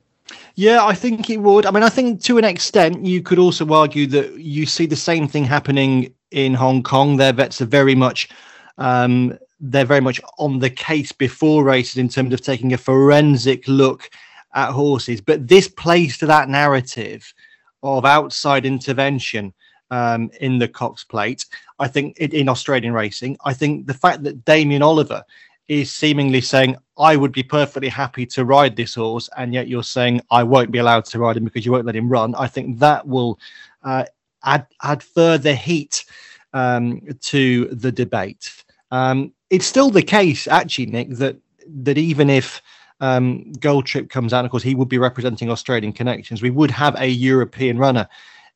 Yeah, 0.56 0.86
I 0.86 0.94
think 0.94 1.30
it 1.30 1.38
would. 1.38 1.66
I 1.66 1.72
mean, 1.72 1.84
I 1.84 1.90
think 1.90 2.22
to 2.24 2.38
an 2.38 2.46
extent 2.46 3.06
you 3.06 3.22
could 3.22 3.40
also 3.40 3.68
argue 3.74 4.06
that 4.08 4.40
you 4.40 4.66
see 4.66 4.86
the 4.86 4.96
same 4.96 5.28
thing 5.28 5.46
happening 5.46 6.14
in 6.32 6.54
Hong 6.54 6.84
Kong. 6.84 7.18
Their 7.18 7.34
vets 7.34 7.62
are 7.62 7.66
very 7.66 7.96
much 7.96 8.30
um, 8.78 9.38
they're 9.60 9.86
very 9.86 10.02
much 10.02 10.22
on 10.38 10.60
the 10.60 10.70
case 10.70 11.12
before 11.12 11.64
races 11.64 11.98
in 11.98 12.10
terms 12.10 12.34
of 12.34 12.42
taking 12.42 12.74
a 12.74 12.78
forensic 12.78 13.68
look 13.68 14.10
at 14.54 14.72
horses. 14.72 15.22
But 15.22 15.48
this 15.48 15.68
plays 15.68 16.18
to 16.20 16.26
that 16.28 16.50
narrative 16.50 17.34
of 17.84 18.06
outside 18.06 18.66
intervention 18.66 19.54
um, 19.90 20.30
in 20.42 20.60
the 20.60 20.68
Cox 20.68 21.04
Plate. 21.04 21.46
I 21.80 21.88
think 21.88 22.18
in 22.18 22.50
Australian 22.50 22.94
racing, 22.94 23.38
I 23.46 23.54
think 23.54 23.88
the 23.88 23.94
fact 23.94 24.24
that 24.24 24.46
Damien 24.46 24.82
Oliver 24.82 25.24
is 25.68 25.92
seemingly 25.92 26.42
saying, 26.42 26.76
I 26.98 27.16
would 27.16 27.32
be 27.32 27.44
perfectly 27.44 27.90
happy 27.90 28.26
to 28.28 28.46
ride 28.46 28.76
this 28.76 28.96
horse, 28.96 29.30
and 29.38 29.54
yet 29.54 29.68
you're 29.68 29.84
saying 29.84 30.22
I 30.32 30.44
won't 30.44 30.72
be 30.72 30.80
allowed 30.80 31.06
to 31.06 31.20
ride 31.20 31.38
him 31.38 31.44
because 31.44 31.66
you 31.66 31.72
won't 31.72 31.86
let 31.86 31.96
him 31.96 32.10
run. 32.10 32.36
I 32.36 32.48
think 32.48 32.80
that 32.80 33.06
will 33.06 33.38
uh, 33.84 34.06
add 34.48 34.66
add 34.82 35.04
further 35.04 35.54
heat 35.54 36.06
um, 36.54 37.02
to 37.22 37.66
the 37.66 37.92
debate. 37.92 38.52
Um, 38.92 39.34
it's 39.50 39.66
still 39.66 39.92
the 39.92 40.02
case, 40.02 40.48
actually, 40.48 40.88
Nick, 40.88 41.10
that 41.12 41.38
that 41.84 41.98
even 41.98 42.30
if 42.30 42.62
um, 43.00 43.52
Gold 43.60 43.86
Trip 43.86 44.10
comes 44.10 44.34
out. 44.34 44.46
Of 44.46 44.52
course, 44.52 44.64
he 44.64 44.76
would 44.76 44.90
be 44.90 44.98
representing 44.98 45.50
Australian 45.50 45.94
connections. 45.94 46.42
We 46.42 46.50
would 46.50 46.72
have 46.72 46.96
a 47.00 47.08
European 47.08 47.78
runner 47.78 48.08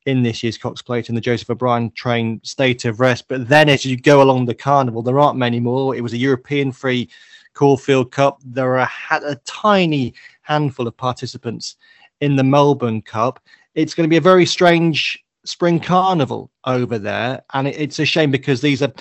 in 0.05 0.23
this 0.23 0.41
year's 0.41 0.57
Cox 0.57 0.81
Plate 0.81 1.09
in 1.09 1.15
the 1.15 1.21
Joseph 1.21 1.49
O'Brien 1.49 1.91
train 1.91 2.41
state 2.43 2.85
of 2.85 2.99
rest. 2.99 3.27
But 3.27 3.47
then 3.47 3.69
as 3.69 3.85
you 3.85 3.97
go 3.97 4.21
along 4.21 4.45
the 4.45 4.55
carnival, 4.55 5.03
there 5.03 5.19
aren't 5.19 5.37
many 5.37 5.59
more. 5.59 5.95
It 5.95 6.01
was 6.01 6.13
a 6.13 6.17
European 6.17 6.71
free 6.71 7.07
Caulfield 7.53 8.11
Cup. 8.11 8.39
There 8.43 8.79
are 8.79 8.89
a, 9.11 9.15
a 9.25 9.35
tiny 9.45 10.13
handful 10.41 10.87
of 10.87 10.97
participants 10.97 11.75
in 12.19 12.35
the 12.35 12.43
Melbourne 12.43 13.01
Cup. 13.01 13.39
It's 13.75 13.93
going 13.93 14.05
to 14.05 14.09
be 14.09 14.17
a 14.17 14.21
very 14.21 14.45
strange 14.45 15.23
spring 15.45 15.79
carnival 15.79 16.51
over 16.65 16.97
there. 16.97 17.43
And 17.53 17.67
it, 17.67 17.79
it's 17.79 17.99
a 17.99 18.05
shame 18.05 18.31
because 18.31 18.61
these 18.61 18.81
are 18.81 18.93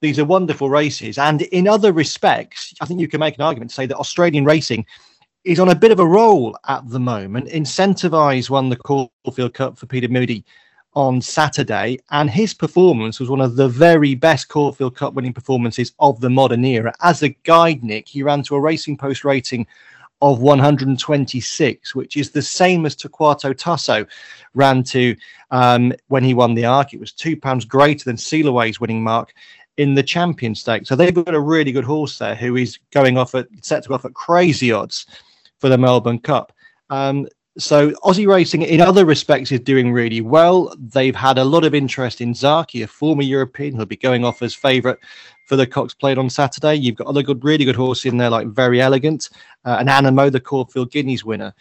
these 0.00 0.18
are 0.18 0.24
wonderful 0.24 0.70
races. 0.70 1.18
And 1.18 1.42
in 1.42 1.66
other 1.66 1.92
respects, 1.92 2.74
I 2.80 2.86
think 2.86 3.00
you 3.00 3.08
can 3.08 3.20
make 3.20 3.36
an 3.36 3.42
argument 3.42 3.70
to 3.70 3.74
say 3.74 3.86
that 3.86 3.96
Australian 3.96 4.44
racing 4.44 4.86
is 5.44 5.60
on 5.60 5.68
a 5.68 5.74
bit 5.74 5.92
of 5.92 6.00
a 6.00 6.06
roll 6.06 6.56
at 6.68 6.88
the 6.88 7.00
moment. 7.00 7.48
Incentivise 7.48 8.50
won 8.50 8.68
the 8.68 8.76
Caulfield 8.76 9.54
Cup 9.54 9.78
for 9.78 9.86
Peter 9.86 10.08
Moody 10.08 10.44
on 10.94 11.20
Saturday, 11.20 11.98
and 12.10 12.30
his 12.30 12.54
performance 12.54 13.18
was 13.18 13.28
one 13.28 13.40
of 13.40 13.56
the 13.56 13.68
very 13.68 14.14
best 14.14 14.48
Caulfield 14.48 14.96
Cup 14.96 15.14
winning 15.14 15.32
performances 15.32 15.92
of 15.98 16.20
the 16.20 16.30
modern 16.30 16.64
era. 16.64 16.92
As 17.02 17.22
a 17.22 17.30
guide, 17.42 17.82
Nick, 17.82 18.06
he 18.08 18.22
ran 18.22 18.42
to 18.44 18.54
a 18.54 18.60
Racing 18.60 18.96
Post 18.96 19.24
rating 19.24 19.66
of 20.24 20.40
126, 20.40 21.94
which 21.94 22.16
is 22.16 22.30
the 22.30 22.40
same 22.40 22.86
as 22.86 22.96
Torquato 22.96 23.54
Tasso 23.56 24.06
ran 24.54 24.82
to 24.84 25.14
um, 25.50 25.92
when 26.08 26.24
he 26.24 26.32
won 26.32 26.54
the 26.54 26.64
Arc. 26.64 26.94
It 26.94 27.00
was 27.00 27.12
two 27.12 27.36
pounds 27.36 27.66
greater 27.66 28.04
than 28.04 28.16
Sealiway's 28.16 28.80
winning 28.80 29.02
mark 29.02 29.34
in 29.76 29.94
the 29.94 30.02
champion 30.02 30.54
stake. 30.54 30.86
So 30.86 30.96
they've 30.96 31.14
got 31.14 31.34
a 31.34 31.40
really 31.40 31.72
good 31.72 31.84
horse 31.84 32.16
there 32.16 32.34
who 32.34 32.56
is 32.56 32.78
going 32.90 33.18
off 33.18 33.34
at 33.34 33.48
set 33.60 33.82
to 33.82 33.90
go 33.90 33.96
off 33.96 34.06
at 34.06 34.14
crazy 34.14 34.72
odds 34.72 35.04
for 35.58 35.68
the 35.68 35.76
Melbourne 35.76 36.20
Cup. 36.20 36.52
Um, 36.88 37.28
so 37.56 37.90
Aussie 38.02 38.26
racing, 38.26 38.62
in 38.62 38.80
other 38.80 39.04
respects, 39.04 39.52
is 39.52 39.60
doing 39.60 39.92
really 39.92 40.20
well. 40.20 40.74
They've 40.78 41.14
had 41.14 41.38
a 41.38 41.44
lot 41.44 41.64
of 41.64 41.74
interest 41.74 42.20
in 42.20 42.32
Zaaki, 42.32 42.82
a 42.82 42.86
former 42.86 43.22
European, 43.22 43.74
who'll 43.74 43.86
be 43.86 43.96
going 43.96 44.24
off 44.24 44.42
as 44.42 44.54
favourite 44.54 44.98
for 45.46 45.56
the 45.56 45.66
Cox 45.66 45.94
Plate 45.94 46.18
on 46.18 46.28
Saturday. 46.28 46.74
You've 46.74 46.96
got 46.96 47.06
other 47.06 47.22
good, 47.22 47.44
really 47.44 47.64
good 47.64 47.76
horses 47.76 48.06
in 48.06 48.16
there, 48.18 48.30
like 48.30 48.48
Very 48.48 48.80
Elegant 48.80 49.30
uh, 49.64 49.76
and 49.78 49.88
Anamoe, 49.88 50.32
the 50.32 50.40
Caulfield 50.40 50.90
Guineas 50.90 51.24
winner. 51.24 51.54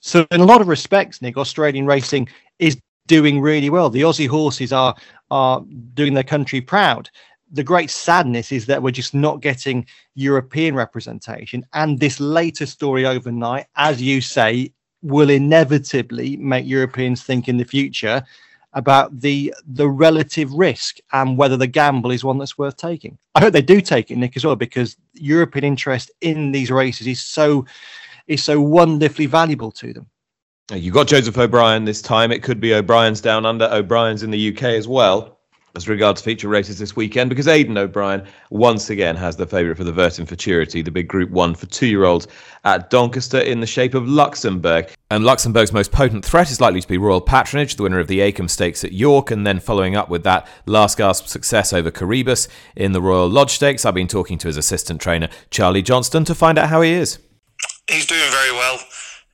So, 0.00 0.26
in 0.30 0.40
a 0.40 0.44
lot 0.44 0.60
of 0.60 0.68
respects, 0.68 1.22
Nick, 1.22 1.38
Australian 1.38 1.86
racing 1.86 2.28
is 2.58 2.76
doing 3.06 3.40
really 3.40 3.70
well. 3.70 3.88
The 3.88 4.02
Aussie 4.02 4.28
horses 4.28 4.72
are 4.72 4.94
are 5.30 5.62
doing 5.94 6.14
their 6.14 6.24
country 6.24 6.60
proud 6.60 7.10
the 7.50 7.64
great 7.64 7.90
sadness 7.90 8.52
is 8.52 8.66
that 8.66 8.82
we're 8.82 8.90
just 8.90 9.14
not 9.14 9.40
getting 9.40 9.86
European 10.14 10.74
representation. 10.74 11.64
And 11.72 11.98
this 11.98 12.20
later 12.20 12.66
story 12.66 13.06
overnight, 13.06 13.66
as 13.76 14.02
you 14.02 14.20
say, 14.20 14.70
will 15.08 15.30
inevitably 15.30 16.36
make 16.36 16.66
Europeans 16.66 17.22
think 17.22 17.48
in 17.48 17.56
the 17.56 17.64
future 17.64 18.22
about 18.74 19.18
the 19.20 19.52
the 19.66 19.88
relative 19.88 20.52
risk 20.52 20.98
and 21.12 21.38
whether 21.38 21.56
the 21.56 21.66
gamble 21.66 22.10
is 22.10 22.22
one 22.22 22.38
that's 22.38 22.58
worth 22.58 22.76
taking. 22.76 23.16
I 23.34 23.40
hope 23.40 23.52
they 23.52 23.62
do 23.62 23.80
take 23.80 24.10
it, 24.10 24.18
Nick, 24.18 24.36
as 24.36 24.44
well, 24.44 24.56
because 24.56 24.96
European 25.14 25.64
interest 25.64 26.10
in 26.20 26.52
these 26.52 26.70
races 26.70 27.06
is 27.06 27.20
so 27.20 27.64
is 28.26 28.44
so 28.44 28.60
wonderfully 28.60 29.26
valuable 29.26 29.72
to 29.72 29.92
them. 29.92 30.06
You 30.70 30.92
got 30.92 31.06
Joseph 31.06 31.38
O'Brien 31.38 31.86
this 31.86 32.02
time. 32.02 32.30
It 32.30 32.42
could 32.42 32.60
be 32.60 32.74
O'Brien's 32.74 33.22
down 33.22 33.46
under. 33.46 33.64
O'Brien's 33.72 34.22
in 34.22 34.30
the 34.30 34.54
UK 34.54 34.64
as 34.64 34.86
well 34.86 35.37
as 35.78 35.88
regards 35.88 36.20
feature 36.20 36.48
races 36.48 36.76
this 36.76 36.96
weekend 36.96 37.30
because 37.30 37.46
Aidan 37.46 37.78
O'Brien 37.78 38.26
once 38.50 38.90
again 38.90 39.14
has 39.14 39.36
the 39.36 39.46
favourite 39.46 39.76
for 39.76 39.84
the 39.84 39.92
Vertem 39.92 40.26
Futurity, 40.26 40.82
the 40.82 40.90
big 40.90 41.06
Group 41.06 41.30
1 41.30 41.54
for 41.54 41.66
two-year-olds 41.66 42.26
at 42.64 42.90
Doncaster 42.90 43.38
in 43.38 43.60
the 43.60 43.66
shape 43.66 43.94
of 43.94 44.08
Luxembourg. 44.08 44.90
And 45.12 45.24
Luxembourg's 45.24 45.72
most 45.72 45.92
potent 45.92 46.24
threat 46.24 46.50
is 46.50 46.60
likely 46.60 46.80
to 46.80 46.88
be 46.88 46.98
Royal 46.98 47.20
Patronage, 47.20 47.76
the 47.76 47.84
winner 47.84 48.00
of 48.00 48.08
the 48.08 48.18
Acomb 48.18 48.50
Stakes 48.50 48.82
at 48.82 48.90
York, 48.90 49.30
and 49.30 49.46
then 49.46 49.60
following 49.60 49.94
up 49.94 50.08
with 50.08 50.24
that 50.24 50.48
last 50.66 50.98
gasp 50.98 51.28
success 51.28 51.72
over 51.72 51.92
Coroebus 51.92 52.48
in 52.74 52.90
the 52.90 53.00
Royal 53.00 53.28
Lodge 53.28 53.52
Stakes. 53.52 53.84
I've 53.84 53.94
been 53.94 54.08
talking 54.08 54.36
to 54.38 54.48
his 54.48 54.56
assistant 54.56 55.00
trainer, 55.00 55.28
Charlie 55.50 55.82
Johnston, 55.82 56.24
to 56.24 56.34
find 56.34 56.58
out 56.58 56.70
how 56.70 56.80
he 56.80 56.90
is. 56.90 57.20
He's 57.88 58.04
doing 58.04 58.30
very 58.32 58.50
well. 58.50 58.80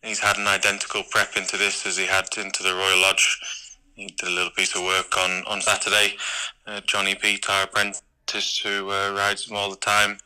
He's 0.02 0.20
had 0.20 0.36
an 0.36 0.46
identical 0.46 1.04
prep 1.10 1.38
into 1.38 1.56
this 1.56 1.86
as 1.86 1.96
he 1.96 2.04
had 2.04 2.26
into 2.36 2.62
the 2.62 2.74
Royal 2.74 3.00
Lodge 3.00 3.38
he 3.38 3.63
did 3.96 4.28
a 4.28 4.30
little 4.30 4.50
piece 4.50 4.74
of 4.74 4.82
work 4.82 5.16
on 5.16 5.44
on 5.46 5.60
Saturday. 5.60 6.16
Uh, 6.66 6.80
Jonny 6.86 7.14
Peate, 7.14 7.48
our 7.48 7.64
apprentice, 7.64 8.58
who 8.58 8.90
uh, 8.90 9.12
rides 9.16 9.48
him 9.48 9.56
all 9.56 9.70
the 9.70 9.76
time, 9.76 10.18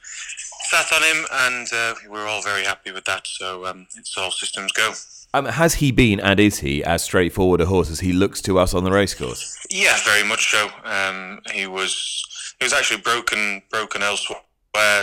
sat 0.71 0.93
on 0.93 1.03
him, 1.03 1.27
and 1.33 1.67
uh, 1.73 1.95
we're 2.09 2.27
all 2.27 2.43
very 2.43 2.65
happy 2.65 2.93
with 2.93 3.05
that. 3.05 3.27
So 3.27 3.67
um, 3.67 3.87
it's 3.97 4.17
all 4.17 4.31
systems 4.31 4.73
go. 4.73 4.93
Um, 5.35 5.45
has 5.45 5.75
he 5.75 5.93
been 5.93 6.21
and 6.21 6.41
is 6.41 6.61
he 6.61 6.83
as 6.83 7.05
straightforward 7.05 7.61
a 7.61 7.67
horse 7.67 7.91
as 7.91 8.01
he 8.01 8.13
looks 8.13 8.41
to 8.43 8.59
us 8.59 8.73
on 8.73 8.85
the 8.85 8.91
racecourse? 8.91 9.67
Yeah, 9.71 9.97
very 10.05 10.27
much 10.27 10.51
so. 10.51 10.71
Um, 10.85 11.41
he 11.53 11.67
was 11.67 12.23
he 12.59 12.65
was 12.65 12.73
actually 12.73 13.03
broken 13.03 13.63
broken 13.71 14.03
elsewhere 14.03 14.41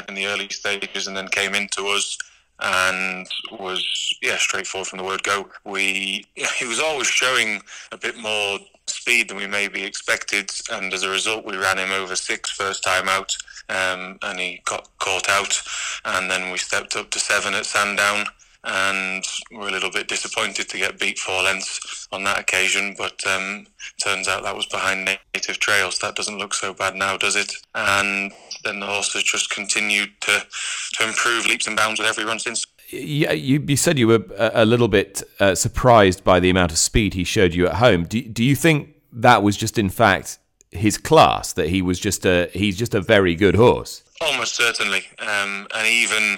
in 0.07 0.15
the 0.15 0.25
early 0.25 0.49
stages, 0.49 1.07
and 1.07 1.15
then 1.15 1.27
came 1.27 1.53
into 1.53 1.85
us 1.87 2.17
and 2.59 3.27
was 3.59 3.83
yeah 4.21 4.37
straightforward 4.37 4.87
from 4.87 4.97
the 4.97 5.05
word 5.05 5.23
go. 5.23 5.49
We 5.63 6.25
he 6.35 6.65
was 6.65 6.79
always 6.79 7.07
showing 7.07 7.61
a 7.91 7.97
bit 7.97 8.17
more 8.17 8.59
speed 8.87 9.29
than 9.29 9.37
we 9.37 9.47
maybe 9.47 9.83
expected, 9.83 10.51
and 10.71 10.93
as 10.93 11.03
a 11.03 11.09
result, 11.09 11.45
we 11.45 11.57
ran 11.57 11.77
him 11.77 11.91
over 11.91 12.15
six 12.15 12.51
first 12.51 12.83
time 12.83 13.09
out, 13.09 13.35
um, 13.69 14.17
and 14.21 14.39
he 14.39 14.61
got 14.65 14.89
caught 14.99 15.29
out, 15.29 15.61
and 16.05 16.29
then 16.29 16.51
we 16.51 16.57
stepped 16.57 16.95
up 16.95 17.09
to 17.11 17.19
seven 17.19 17.53
at 17.53 17.65
Sandown. 17.65 18.25
And 18.65 19.23
we're 19.51 19.69
a 19.69 19.71
little 19.71 19.91
bit 19.91 20.07
disappointed 20.07 20.67
to 20.69 20.77
get 20.77 20.99
beat 20.99 21.19
four 21.19 21.43
lengths 21.43 22.07
on 22.11 22.23
that 22.23 22.39
occasion, 22.39 22.95
but 22.97 23.21
um, 23.27 23.67
turns 24.03 24.27
out 24.27 24.43
that 24.43 24.55
was 24.55 24.65
behind 24.65 25.05
native 25.05 25.59
trails. 25.59 25.99
That 25.99 26.15
doesn't 26.15 26.39
look 26.39 26.53
so 26.53 26.73
bad 26.73 26.95
now, 26.95 27.15
does 27.15 27.35
it? 27.35 27.53
And 27.75 28.31
then 28.63 28.79
the 28.79 28.87
horse 28.87 29.13
has 29.13 29.23
just 29.23 29.49
continued 29.49 30.09
to 30.21 30.45
to 30.93 31.07
improve 31.07 31.45
leaps 31.45 31.67
and 31.67 31.77
bounds 31.77 31.99
with 31.99 32.09
every 32.09 32.25
run 32.25 32.39
since. 32.39 32.65
Yeah, 32.89 33.31
you, 33.31 33.63
you 33.67 33.77
said 33.77 33.97
you 33.97 34.07
were 34.07 34.23
a, 34.37 34.65
little 34.65 34.87
bit 34.87 35.23
uh, 35.39 35.55
surprised 35.55 36.23
by 36.23 36.39
the 36.39 36.49
amount 36.49 36.71
of 36.71 36.77
speed 36.77 37.15
he 37.15 37.23
showed 37.23 37.53
you 37.53 37.65
at 37.67 37.75
home. 37.75 38.03
Do, 38.03 38.21
do 38.21 38.43
you 38.43 38.55
think 38.55 38.95
that 39.11 39.41
was 39.41 39.57
just 39.57 39.79
in 39.79 39.89
fact 39.89 40.37
his 40.71 40.97
class 40.97 41.53
that 41.53 41.69
he 41.69 41.81
was 41.81 41.99
just 41.99 42.25
a 42.25 42.49
he's 42.53 42.77
just 42.77 42.93
a 42.93 43.01
very 43.01 43.35
good 43.35 43.55
horse? 43.55 44.03
Almost 44.21 44.55
certainly, 44.55 45.03
um, 45.19 45.67
and 45.73 45.87
even 45.87 46.37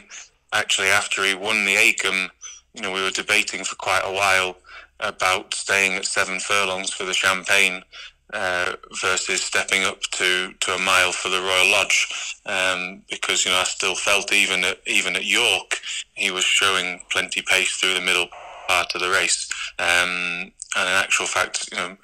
actually 0.54 0.88
after 0.88 1.24
he 1.24 1.36
won 1.36 1.66
the 1.66 1.76
Acomb, 1.76 2.30
you 2.74 2.82
know, 2.82 2.92
we 2.92 3.02
were 3.02 3.12
debating 3.12 3.64
for 3.64 3.76
quite 3.76 4.04
a 4.04 4.14
while 4.14 4.58
about 5.00 5.54
staying 5.54 5.94
at 5.94 6.06
seven 6.06 6.40
furlongs 6.40 6.92
for 6.92 7.04
the 7.04 7.14
Champagne 7.14 7.84
uh, 8.34 8.74
versus 9.02 9.42
stepping 9.42 9.84
up 9.84 10.02
to, 10.12 10.54
to 10.60 10.74
a 10.74 10.80
mile 10.80 11.12
for 11.12 11.30
the 11.30 11.42
Royal 11.42 11.72
Lodge, 11.72 12.08
um, 12.46 13.02
because 13.10 13.46
you 13.46 13.52
know 13.52 13.58
I 13.58 13.64
still 13.64 13.96
felt 13.96 14.34
even 14.34 14.64
at 14.64 14.80
even 14.86 15.16
at 15.16 15.26
York 15.26 15.80
he 16.16 16.32
was 16.32 16.44
showing 16.44 17.00
plenty 17.10 17.42
pace 17.42 17.78
through 17.78 17.94
the 17.94 18.02
middle 18.02 18.28
part 18.68 18.94
of 18.96 19.02
the 19.02 19.10
race, 19.10 19.48
um, 19.80 20.52
and 20.76 20.90
in 20.90 20.96
actual 20.96 21.26
fact, 21.26 21.70
you 21.72 21.78
know, 21.78 21.98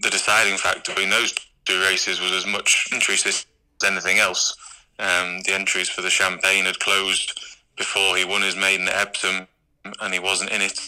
the 0.00 0.10
deciding 0.10 0.58
factor 0.58 0.92
between 0.92 1.10
those 1.10 1.34
two 1.64 1.80
races 1.80 2.20
was 2.20 2.32
as 2.32 2.46
much 2.46 2.88
entry 2.92 3.14
as 3.14 3.46
anything 3.84 4.18
else. 4.18 4.56
Um, 5.00 5.40
the 5.42 5.54
entries 5.54 5.88
for 5.88 6.02
the 6.02 6.10
Champagne 6.10 6.64
had 6.64 6.78
closed 6.80 7.38
before 7.78 8.16
he 8.16 8.24
won 8.24 8.42
his 8.42 8.56
maiden 8.56 8.88
at 8.88 8.96
Epsom, 8.96 9.48
and 10.00 10.12
he 10.12 10.20
wasn't 10.20 10.50
in 10.50 10.60
it. 10.60 10.78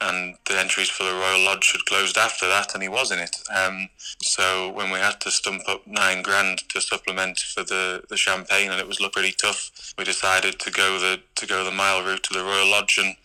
And 0.00 0.36
the 0.46 0.58
entries 0.58 0.88
for 0.88 1.04
the 1.04 1.12
Royal 1.12 1.44
Lodge 1.44 1.72
had 1.72 1.84
closed 1.86 2.16
after 2.16 2.48
that, 2.48 2.74
and 2.74 2.82
he 2.82 2.88
was 2.88 3.10
in 3.10 3.18
it. 3.18 3.36
Um, 3.54 3.88
so 4.22 4.70
when 4.70 4.90
we 4.90 4.98
had 4.98 5.20
to 5.22 5.30
stump 5.30 5.62
up 5.68 5.86
nine 5.86 6.22
grand 6.22 6.68
to 6.70 6.80
supplement 6.80 7.40
for 7.40 7.64
the, 7.64 8.04
the 8.08 8.16
Champagne, 8.16 8.70
and 8.70 8.80
it 8.80 8.86
was 8.86 9.04
pretty 9.12 9.32
tough, 9.32 9.92
we 9.98 10.04
decided 10.04 10.58
to 10.60 10.70
go 10.70 10.98
the 10.98 11.20
to 11.34 11.46
go 11.46 11.64
the 11.64 11.72
mile 11.72 12.02
route 12.04 12.22
to 12.24 12.34
the 12.34 12.44
Royal 12.44 12.70
Lodge, 12.70 12.98
and 12.98 13.16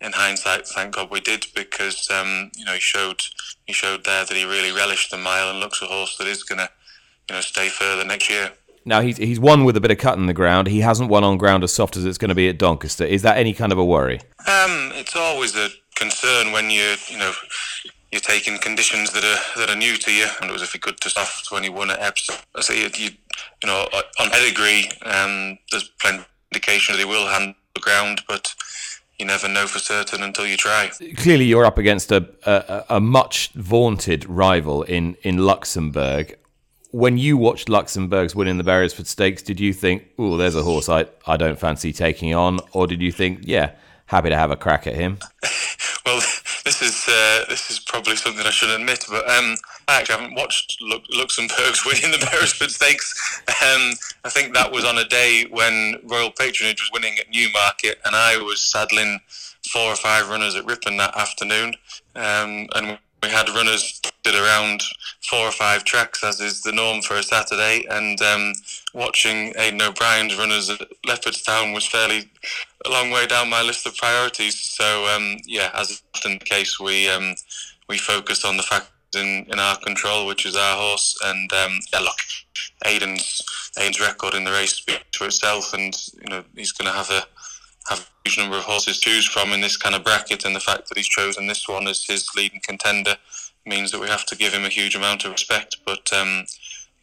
in 0.00 0.12
hindsight, 0.12 0.66
thank 0.66 0.94
God 0.94 1.10
we 1.10 1.20
did 1.20 1.46
because 1.54 2.08
um, 2.10 2.50
you 2.56 2.64
know 2.64 2.74
he 2.74 2.80
showed 2.80 3.20
he 3.66 3.72
showed 3.72 4.04
there 4.04 4.24
that 4.24 4.36
he 4.36 4.44
really 4.44 4.72
relished 4.72 5.10
the 5.10 5.18
mile 5.18 5.50
and 5.50 5.60
looks 5.60 5.82
a 5.82 5.86
horse 5.86 6.16
that 6.16 6.26
is 6.26 6.42
going 6.42 6.58
to 6.58 6.70
you 7.28 7.34
know 7.34 7.40
stay 7.40 7.68
further 7.68 8.04
next 8.04 8.30
year. 8.30 8.52
Now 8.84 9.00
he's 9.00 9.16
he's 9.18 9.38
won 9.40 9.64
with 9.64 9.76
a 9.76 9.80
bit 9.80 9.90
of 9.90 9.98
cut 9.98 10.18
in 10.18 10.26
the 10.26 10.34
ground. 10.34 10.68
He 10.68 10.80
hasn't 10.80 11.10
won 11.10 11.24
on 11.24 11.36
ground 11.36 11.64
as 11.64 11.72
soft 11.72 11.96
as 11.96 12.04
it's 12.04 12.18
going 12.18 12.30
to 12.30 12.34
be 12.34 12.48
at 12.48 12.58
Doncaster. 12.58 13.04
Is 13.04 13.22
that 13.22 13.36
any 13.36 13.52
kind 13.52 13.72
of 13.72 13.78
a 13.78 13.84
worry? 13.84 14.20
Um, 14.46 14.92
it's 14.94 15.16
always 15.16 15.54
a 15.56 15.68
concern 15.96 16.52
when 16.52 16.70
you 16.70 16.94
you 17.08 17.18
know 17.18 17.32
you're 18.10 18.20
taking 18.20 18.58
conditions 18.58 19.12
that 19.12 19.24
are 19.24 19.60
that 19.60 19.70
are 19.70 19.76
new 19.76 19.96
to 19.96 20.12
you. 20.12 20.26
And 20.40 20.50
it 20.50 20.52
was 20.52 20.62
if 20.62 20.72
he 20.72 20.78
could 20.78 21.00
to 21.00 21.10
soft 21.10 21.52
when 21.52 21.62
he 21.62 21.68
won 21.68 21.90
at 21.90 22.00
Epsom. 22.00 22.36
I 22.54 22.62
say 22.62 22.82
you, 22.82 22.90
you 22.96 23.10
you 23.62 23.66
know 23.66 23.86
on 24.18 24.30
pedigree, 24.30 24.90
um, 25.02 25.58
there's 25.70 25.90
plenty 26.00 26.18
of 26.18 26.28
indication 26.52 26.94
that 26.94 26.98
he 26.98 27.04
will 27.04 27.26
handle 27.28 27.54
the 27.74 27.80
ground, 27.80 28.22
but 28.26 28.54
you 29.20 29.26
never 29.26 29.48
know 29.48 29.66
for 29.66 29.78
certain 29.78 30.22
until 30.22 30.46
you 30.46 30.56
try. 30.56 30.90
Clearly, 31.18 31.44
you're 31.44 31.66
up 31.66 31.78
against 31.78 32.10
a, 32.10 32.26
a, 32.44 32.96
a 32.96 33.00
much 33.00 33.50
vaunted 33.52 34.28
rival 34.28 34.82
in, 34.82 35.16
in 35.22 35.38
Luxembourg. 35.38 36.36
When 36.92 37.18
you 37.18 37.36
watched 37.36 37.68
Luxembourg's 37.68 38.34
winning 38.34 38.58
the 38.58 38.64
Beresford 38.64 39.06
Stakes, 39.06 39.42
did 39.42 39.60
you 39.60 39.72
think, 39.72 40.08
"Oh, 40.18 40.36
there's 40.36 40.56
a 40.56 40.62
horse 40.62 40.88
I, 40.88 41.06
I 41.26 41.36
don't 41.36 41.58
fancy 41.58 41.92
taking 41.92 42.34
on," 42.34 42.60
or 42.72 42.86
did 42.86 43.00
you 43.00 43.12
think, 43.12 43.40
"Yeah, 43.42 43.72
happy 44.06 44.28
to 44.28 44.36
have 44.36 44.50
a 44.50 44.56
crack 44.56 44.86
at 44.86 44.94
him"? 44.94 45.18
well, 46.06 46.16
this 46.64 46.82
is 46.82 47.06
uh, 47.08 47.44
this 47.48 47.70
is 47.70 47.78
probably 47.78 48.16
something 48.16 48.44
I 48.44 48.50
should 48.50 48.70
admit, 48.70 49.04
but 49.08 49.28
um, 49.30 49.56
I 49.86 50.00
actually 50.00 50.20
haven't 50.20 50.34
watched 50.34 50.82
Luxembourg's 51.12 51.84
winning 51.86 52.10
the 52.10 52.26
Beresford 52.30 52.70
Stakes. 52.70 53.40
Um, 53.48 53.92
I 54.24 54.28
think 54.28 54.54
that 54.54 54.72
was 54.72 54.84
on 54.84 54.98
a 54.98 55.04
day 55.04 55.46
when 55.50 55.96
Royal 56.04 56.30
Patronage 56.30 56.80
was 56.80 56.90
winning 56.92 57.18
at 57.18 57.30
Newmarket, 57.30 58.00
and 58.04 58.16
I 58.16 58.36
was 58.38 58.60
saddling 58.60 59.20
four 59.70 59.92
or 59.92 59.96
five 59.96 60.28
runners 60.28 60.56
at 60.56 60.64
Ripon 60.66 60.96
that 60.96 61.16
afternoon, 61.16 61.74
um, 62.16 62.66
and 62.74 62.98
we 63.22 63.28
had 63.28 63.48
runners 63.50 64.00
did 64.22 64.34
around 64.34 64.82
four 65.28 65.40
or 65.40 65.52
five 65.52 65.84
tracks, 65.84 66.24
as 66.24 66.40
is 66.40 66.62
the 66.62 66.72
norm 66.72 67.02
for 67.02 67.16
a 67.16 67.22
Saturday. 67.22 67.84
And 67.90 68.20
um, 68.22 68.52
watching 68.94 69.52
Aidan 69.56 69.82
O'Brien's 69.82 70.36
runners 70.36 70.70
at 70.70 70.80
Leopardstown 71.06 71.74
was 71.74 71.86
fairly 71.86 72.30
a 72.86 72.90
long 72.90 73.10
way 73.10 73.26
down 73.26 73.50
my 73.50 73.62
list 73.62 73.86
of 73.86 73.96
priorities. 73.96 74.58
So 74.58 75.06
um, 75.06 75.38
yeah, 75.46 75.70
as 75.74 75.90
is 75.90 76.02
often 76.14 76.38
the 76.38 76.44
case, 76.44 76.78
we 76.80 77.08
um, 77.08 77.34
we 77.88 77.98
focused 77.98 78.44
on 78.44 78.56
the 78.56 78.62
fact 78.62 78.90
in, 79.14 79.46
in 79.50 79.58
our 79.58 79.76
control, 79.78 80.26
which 80.26 80.46
is 80.46 80.56
our 80.56 80.76
horse. 80.76 81.18
And 81.24 81.52
um, 81.52 81.78
yeah, 81.92 82.00
look, 82.00 82.18
Aidan's 82.86 83.42
Aidan's 83.78 84.00
record 84.00 84.34
in 84.34 84.44
the 84.44 84.52
race 84.52 84.74
speaks 84.74 85.16
for 85.16 85.26
itself, 85.26 85.74
and 85.74 85.96
you 86.22 86.28
know 86.28 86.44
he's 86.54 86.72
going 86.72 86.90
to 86.90 86.96
have 86.96 87.10
a 87.10 87.22
have 87.90 88.00
a 88.00 88.28
huge 88.28 88.38
number 88.38 88.56
of 88.56 88.64
horses 88.64 88.98
to 88.98 89.10
choose 89.10 89.26
from 89.26 89.52
in 89.52 89.60
this 89.60 89.76
kind 89.76 89.94
of 89.94 90.04
bracket, 90.04 90.44
and 90.44 90.56
the 90.56 90.60
fact 90.60 90.88
that 90.88 90.96
he's 90.96 91.08
chosen 91.08 91.46
this 91.46 91.68
one 91.68 91.86
as 91.86 92.04
his 92.04 92.28
leading 92.34 92.60
contender 92.62 93.16
means 93.66 93.90
that 93.90 94.00
we 94.00 94.08
have 94.08 94.24
to 94.26 94.36
give 94.36 94.54
him 94.54 94.64
a 94.64 94.68
huge 94.68 94.94
amount 94.94 95.24
of 95.24 95.32
respect. 95.32 95.76
But 95.84 96.10
um, 96.12 96.46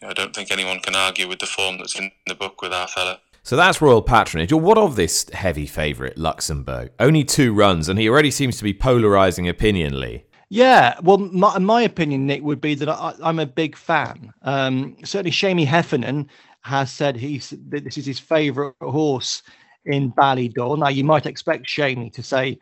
I 0.01 0.13
don't 0.13 0.35
think 0.35 0.51
anyone 0.51 0.79
can 0.79 0.95
argue 0.95 1.27
with 1.27 1.39
the 1.39 1.45
form 1.45 1.77
that's 1.77 1.97
in 1.97 2.11
the 2.25 2.35
book 2.35 2.61
with 2.61 2.73
our 2.73 2.87
fella. 2.87 3.19
So 3.43 3.55
that's 3.55 3.81
royal 3.81 4.01
patronage. 4.01 4.51
Or 4.51 4.59
what 4.59 4.77
of 4.77 4.95
this 4.95 5.29
heavy 5.29 5.67
favourite, 5.67 6.17
Luxembourg? 6.17 6.91
Only 6.99 7.23
two 7.23 7.53
runs, 7.53 7.87
and 7.87 7.97
he 7.97 8.09
already 8.09 8.31
seems 8.31 8.57
to 8.57 8.63
be 8.63 8.73
polarising 8.73 9.47
opinion, 9.47 9.99
Lee. 9.99 10.25
Yeah, 10.49 10.95
well, 11.01 11.17
my, 11.17 11.57
my 11.59 11.81
opinion, 11.81 12.25
Nick, 12.25 12.41
would 12.41 12.61
be 12.61 12.75
that 12.75 12.89
I, 12.89 13.13
am 13.21 13.39
a 13.39 13.45
big 13.45 13.75
fan. 13.75 14.33
Um, 14.43 14.97
certainly, 15.03 15.31
Seamie 15.31 15.65
Heffernan 15.65 16.29
has 16.61 16.91
said 16.91 17.15
he's 17.15 17.53
that 17.69 17.85
this 17.85 17.97
is 17.97 18.05
his 18.05 18.19
favourite 18.19 18.75
horse 18.81 19.41
in 19.87 20.11
Ballydoyle. 20.11 20.77
Now, 20.77 20.89
you 20.89 21.03
might 21.03 21.25
expect 21.25 21.67
Seamie 21.67 22.13
to 22.13 22.23
say 22.23 22.59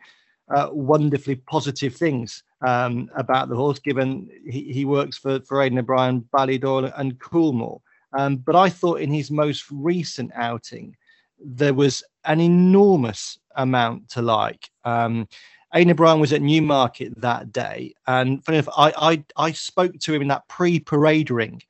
uh, 0.54 0.68
wonderfully 0.72 1.36
positive 1.36 1.94
things 1.94 2.42
um, 2.66 3.10
about 3.16 3.48
the 3.48 3.56
horse, 3.56 3.78
given 3.78 4.30
he, 4.48 4.72
he 4.72 4.84
works 4.84 5.18
for, 5.18 5.40
for 5.40 5.62
Aidan 5.62 5.78
O'Brien, 5.78 6.24
Ballydoyle, 6.32 6.92
and 6.96 7.18
Coolmore. 7.18 7.80
Um, 8.16 8.36
but 8.36 8.56
I 8.56 8.68
thought 8.68 9.00
in 9.00 9.12
his 9.12 9.30
most 9.30 9.64
recent 9.70 10.30
outing, 10.34 10.96
there 11.38 11.74
was 11.74 12.02
an 12.24 12.40
enormous 12.40 13.38
amount 13.56 14.08
to 14.10 14.22
like. 14.22 14.70
Um, 14.84 15.28
Aidan 15.74 15.90
O'Brien 15.90 16.20
was 16.20 16.32
at 16.32 16.42
Newmarket 16.42 17.20
that 17.20 17.52
day, 17.52 17.92
and 18.06 18.42
funny 18.44 18.58
enough, 18.58 18.72
I, 18.76 18.92
I, 18.96 19.24
I 19.48 19.52
spoke 19.52 19.98
to 19.98 20.14
him 20.14 20.22
in 20.22 20.28
that 20.28 20.48
pre-parade 20.48 21.30
ring 21.30 21.60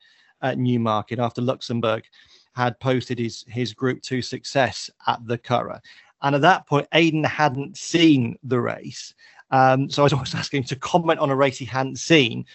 at 0.41 0.57
Newmarket 0.57 1.19
after 1.19 1.41
Luxembourg 1.41 2.03
had 2.57 2.79
posted 2.79 3.19
his 3.19 3.45
his 3.47 3.73
Group 3.73 4.01
Two 4.01 4.21
success 4.21 4.89
at 5.05 5.25
the 5.27 5.37
Curragh, 5.37 5.81
and 6.23 6.35
at 6.35 6.41
that 6.41 6.67
point, 6.67 6.87
Aidan 6.93 7.23
hadn't 7.23 7.77
seen 7.77 8.35
the 8.43 8.59
race, 8.59 9.13
um, 9.51 9.89
so 9.89 10.01
I 10.01 10.05
was 10.05 10.13
always 10.13 10.35
asking 10.41 10.63
him 10.63 10.67
to 10.67 10.75
comment 10.75 11.19
on 11.19 11.29
a 11.29 11.35
race 11.35 11.57
he 11.57 11.65
hadn't 11.65 11.99
seen, 11.99 12.45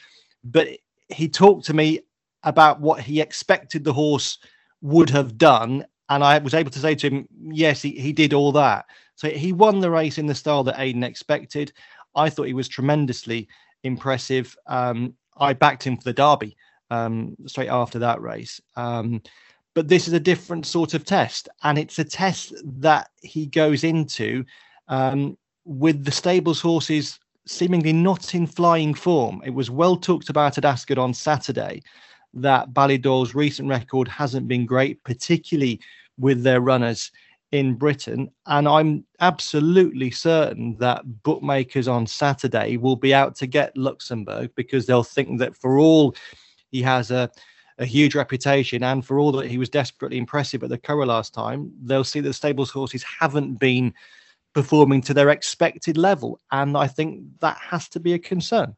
but 0.45 0.69
he 1.09 1.29
talked 1.29 1.65
to 1.67 1.75
me 1.75 2.01
about 2.43 2.81
what 2.81 3.01
he 3.01 3.21
expected 3.21 3.85
the 3.85 3.93
horse 3.93 4.39
would 4.81 5.11
have 5.11 5.39
done. 5.39 5.87
And 6.09 6.25
I 6.25 6.39
was 6.39 6.55
able 6.55 6.71
to 6.71 6.79
say 6.79 6.95
to 6.97 7.09
him, 7.09 7.29
yes, 7.41 7.81
he, 7.81 7.93
he 7.93 8.13
did 8.13 8.35
all 8.35 8.53
that. 8.53 8.87
So 9.15 9.31
he 9.31 9.53
won 9.53 9.79
the 9.79 9.91
race 9.91 10.19
in 10.19 10.27
the 10.27 10.35
style 10.35 10.65
that 10.65 10.81
Aidan 10.81 11.05
expected. 11.05 11.73
I 12.15 12.29
thought 12.29 12.49
he 12.49 12.55
was 12.55 12.69
tremendously 12.69 13.49
impressive. 13.85 14.57
Um, 14.67 15.15
I 15.37 15.53
backed 15.53 15.85
him 15.85 15.97
for 15.97 16.05
the 16.05 16.13
Derby 16.13 16.57
um, 16.91 17.37
straight 17.47 17.69
after 17.69 17.99
that 18.01 18.21
race. 18.21 18.61
Um, 18.77 19.23
but 19.75 19.89
this 19.89 20.07
is 20.07 20.13
a 20.13 20.21
different 20.21 20.67
sort 20.67 20.95
of 20.95 21.05
test, 21.05 21.49
and 21.63 21.79
it's 21.79 21.99
a 21.99 22.05
test 22.05 22.53
that 22.81 23.11
he 23.23 23.47
goes 23.47 23.85
into 23.85 24.45
um, 24.89 25.37
with 25.65 26.05
the 26.05 26.11
stables 26.11 26.61
horses 26.61 27.19
seemingly 27.47 27.93
not 27.93 28.35
in 28.35 28.47
flying 28.47 28.95
form. 28.95 29.43
It 29.45 29.51
was 29.51 29.71
well 29.71 29.97
talked 29.97 30.29
about 30.29 30.59
at 30.59 30.65
Ascot 30.65 30.99
on 30.99 31.15
Saturday 31.15 31.83
that 32.35 32.73
Ballydoyle's 32.73 33.35
recent 33.35 33.69
record 33.69 34.09
hasn't 34.09 34.49
been 34.49 34.65
great, 34.65 35.03
particularly 35.05 35.81
with 36.19 36.43
their 36.43 36.61
runners 36.61 37.11
in 37.51 37.75
Britain. 37.75 38.31
And 38.47 38.67
I'm 38.67 39.05
absolutely 39.21 40.11
certain 40.11 40.77
that 40.79 41.23
bookmakers 41.23 41.89
on 41.89 42.07
Saturday 42.07 42.79
will 42.79 42.97
be 42.97 43.13
out 43.13 43.35
to 43.37 43.47
get 43.47 43.77
Luxembourg 43.77 44.51
because 44.55 44.87
they'll 44.87 45.05
think 45.05 45.39
that 45.39 45.57
for 45.57 45.79
all 45.79 46.15
he 46.71 46.81
has 46.83 47.11
a, 47.11 47.31
a 47.79 47.85
huge 47.85 48.15
reputation 48.15 48.83
and 48.83 49.05
for 49.05 49.19
all 49.19 49.33
that 49.33 49.51
he 49.51 49.59
was 49.59 49.69
desperately 49.69 50.19
impressive 50.19 50.63
at 50.63 50.69
the 50.69 50.79
Curragh 50.79 51.07
last 51.07 51.35
time, 51.35 51.73
they'll 51.83 52.05
see 52.05 52.21
that 52.21 52.29
the 52.29 52.35
stables 52.35 52.71
horses 52.71 53.03
haven't 53.03 53.59
been 53.59 53.95
performing 54.53 55.01
to 55.03 55.15
their 55.15 55.31
expected 55.31 55.97
level. 55.97 56.39
And 56.51 56.77
I 56.77 56.87
think 56.87 57.25
that 57.41 57.57
has 57.59 57.89
to 57.91 58.01
be 58.01 58.13
a 58.13 58.19
concern. 58.19 58.77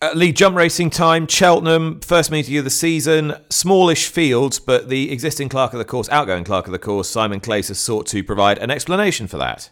Uh, 0.00 0.12
Lee, 0.14 0.30
jump 0.30 0.56
racing 0.56 0.90
time, 0.90 1.26
Cheltenham, 1.26 1.98
first 2.00 2.30
meeting 2.30 2.56
of 2.56 2.62
the 2.62 2.70
season, 2.70 3.34
smallish 3.50 4.06
fields, 4.06 4.60
but 4.60 4.88
the 4.88 5.10
existing 5.10 5.48
clerk 5.48 5.72
of 5.72 5.78
the 5.80 5.84
course, 5.84 6.08
outgoing 6.10 6.44
clerk 6.44 6.66
of 6.66 6.72
the 6.72 6.78
course, 6.78 7.10
Simon 7.10 7.40
Claisse, 7.40 7.66
has 7.66 7.80
sought 7.80 8.06
to 8.06 8.22
provide 8.22 8.58
an 8.58 8.70
explanation 8.70 9.26
for 9.26 9.38
that. 9.38 9.70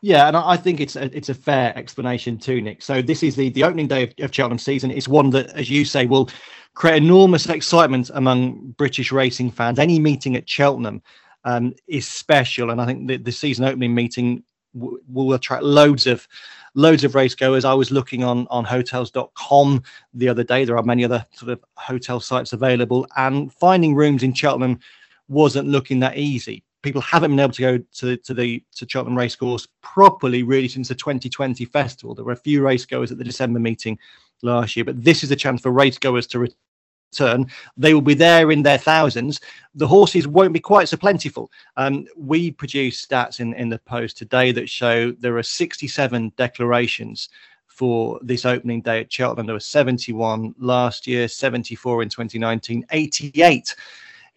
Yeah, 0.00 0.28
and 0.28 0.36
I 0.36 0.56
think 0.56 0.80
it's 0.80 0.96
a, 0.96 1.14
it's 1.16 1.28
a 1.28 1.34
fair 1.34 1.76
explanation 1.76 2.38
too, 2.38 2.60
Nick. 2.60 2.82
So 2.82 3.02
this 3.02 3.22
is 3.22 3.34
the, 3.34 3.50
the 3.50 3.64
opening 3.64 3.88
day 3.88 4.04
of, 4.04 4.14
of 4.20 4.34
Cheltenham 4.34 4.58
season. 4.58 4.90
It's 4.90 5.08
one 5.08 5.30
that, 5.30 5.50
as 5.50 5.68
you 5.68 5.84
say, 5.84 6.06
will 6.06 6.30
create 6.74 7.02
enormous 7.02 7.48
excitement 7.48 8.10
among 8.14 8.74
British 8.76 9.10
racing 9.10 9.50
fans. 9.50 9.78
Any 9.78 9.98
meeting 9.98 10.36
at 10.36 10.48
Cheltenham 10.48 11.02
um, 11.44 11.74
is 11.88 12.06
special, 12.06 12.70
and 12.70 12.80
I 12.80 12.86
think 12.86 13.08
the, 13.08 13.16
the 13.16 13.32
season 13.32 13.64
opening 13.64 13.94
meeting 13.94 14.44
w- 14.74 15.00
will 15.08 15.32
attract 15.34 15.64
loads 15.64 16.06
of 16.06 16.28
loads 16.74 17.02
of 17.02 17.16
race 17.16 17.34
goers. 17.34 17.64
I 17.64 17.74
was 17.74 17.90
looking 17.90 18.22
on 18.22 18.46
on 18.50 18.64
hotels.com 18.64 19.82
the 20.14 20.28
other 20.28 20.44
day. 20.44 20.64
There 20.64 20.76
are 20.76 20.82
many 20.84 21.04
other 21.04 21.26
sort 21.32 21.50
of 21.50 21.64
hotel 21.76 22.20
sites 22.20 22.52
available, 22.52 23.06
and 23.16 23.52
finding 23.54 23.96
rooms 23.96 24.22
in 24.22 24.32
Cheltenham 24.32 24.78
wasn't 25.26 25.68
looking 25.68 26.00
that 26.00 26.16
easy. 26.16 26.62
People 26.82 27.00
haven't 27.00 27.30
been 27.30 27.40
able 27.40 27.52
to 27.52 27.62
go 27.62 27.78
to, 27.78 28.16
to 28.16 28.34
the 28.34 28.62
to 28.76 28.86
Cheltenham 28.88 29.18
Racecourse 29.18 29.66
properly 29.82 30.42
really 30.42 30.68
since 30.68 30.88
the 30.88 30.94
2020 30.94 31.64
festival. 31.64 32.14
There 32.14 32.24
were 32.24 32.32
a 32.32 32.36
few 32.36 32.60
racegoers 32.60 33.10
at 33.10 33.18
the 33.18 33.24
December 33.24 33.58
meeting 33.58 33.98
last 34.42 34.76
year, 34.76 34.84
but 34.84 35.02
this 35.02 35.24
is 35.24 35.30
a 35.30 35.36
chance 35.36 35.60
for 35.60 35.72
racegoers 35.72 36.28
to 36.30 36.38
return. 36.38 37.50
They 37.76 37.94
will 37.94 38.00
be 38.00 38.14
there 38.14 38.50
in 38.50 38.62
their 38.62 38.78
thousands. 38.78 39.40
The 39.74 39.86
horses 39.86 40.28
won't 40.28 40.52
be 40.52 40.60
quite 40.60 40.88
so 40.88 40.96
plentiful. 40.96 41.50
Um, 41.76 42.06
we 42.16 42.50
produced 42.50 43.08
stats 43.08 43.40
in, 43.40 43.54
in 43.54 43.68
the 43.68 43.78
post 43.78 44.16
today 44.16 44.52
that 44.52 44.68
show 44.68 45.12
there 45.12 45.36
are 45.36 45.42
67 45.42 46.32
declarations 46.36 47.28
for 47.66 48.18
this 48.22 48.44
opening 48.44 48.82
day 48.82 49.00
at 49.00 49.12
Cheltenham. 49.12 49.46
There 49.46 49.54
were 49.54 49.60
71 49.60 50.54
last 50.58 51.06
year, 51.06 51.28
74 51.28 52.02
in 52.02 52.08
2019, 52.08 52.84
88 52.90 53.74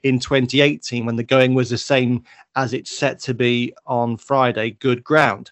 in 0.03 0.19
2018 0.19 1.05
when 1.05 1.15
the 1.15 1.23
going 1.23 1.53
was 1.53 1.69
the 1.69 1.77
same 1.77 2.23
as 2.55 2.73
it's 2.73 2.95
set 2.95 3.19
to 3.19 3.33
be 3.33 3.73
on 3.85 4.17
Friday, 4.17 4.71
good 4.71 5.03
ground. 5.03 5.51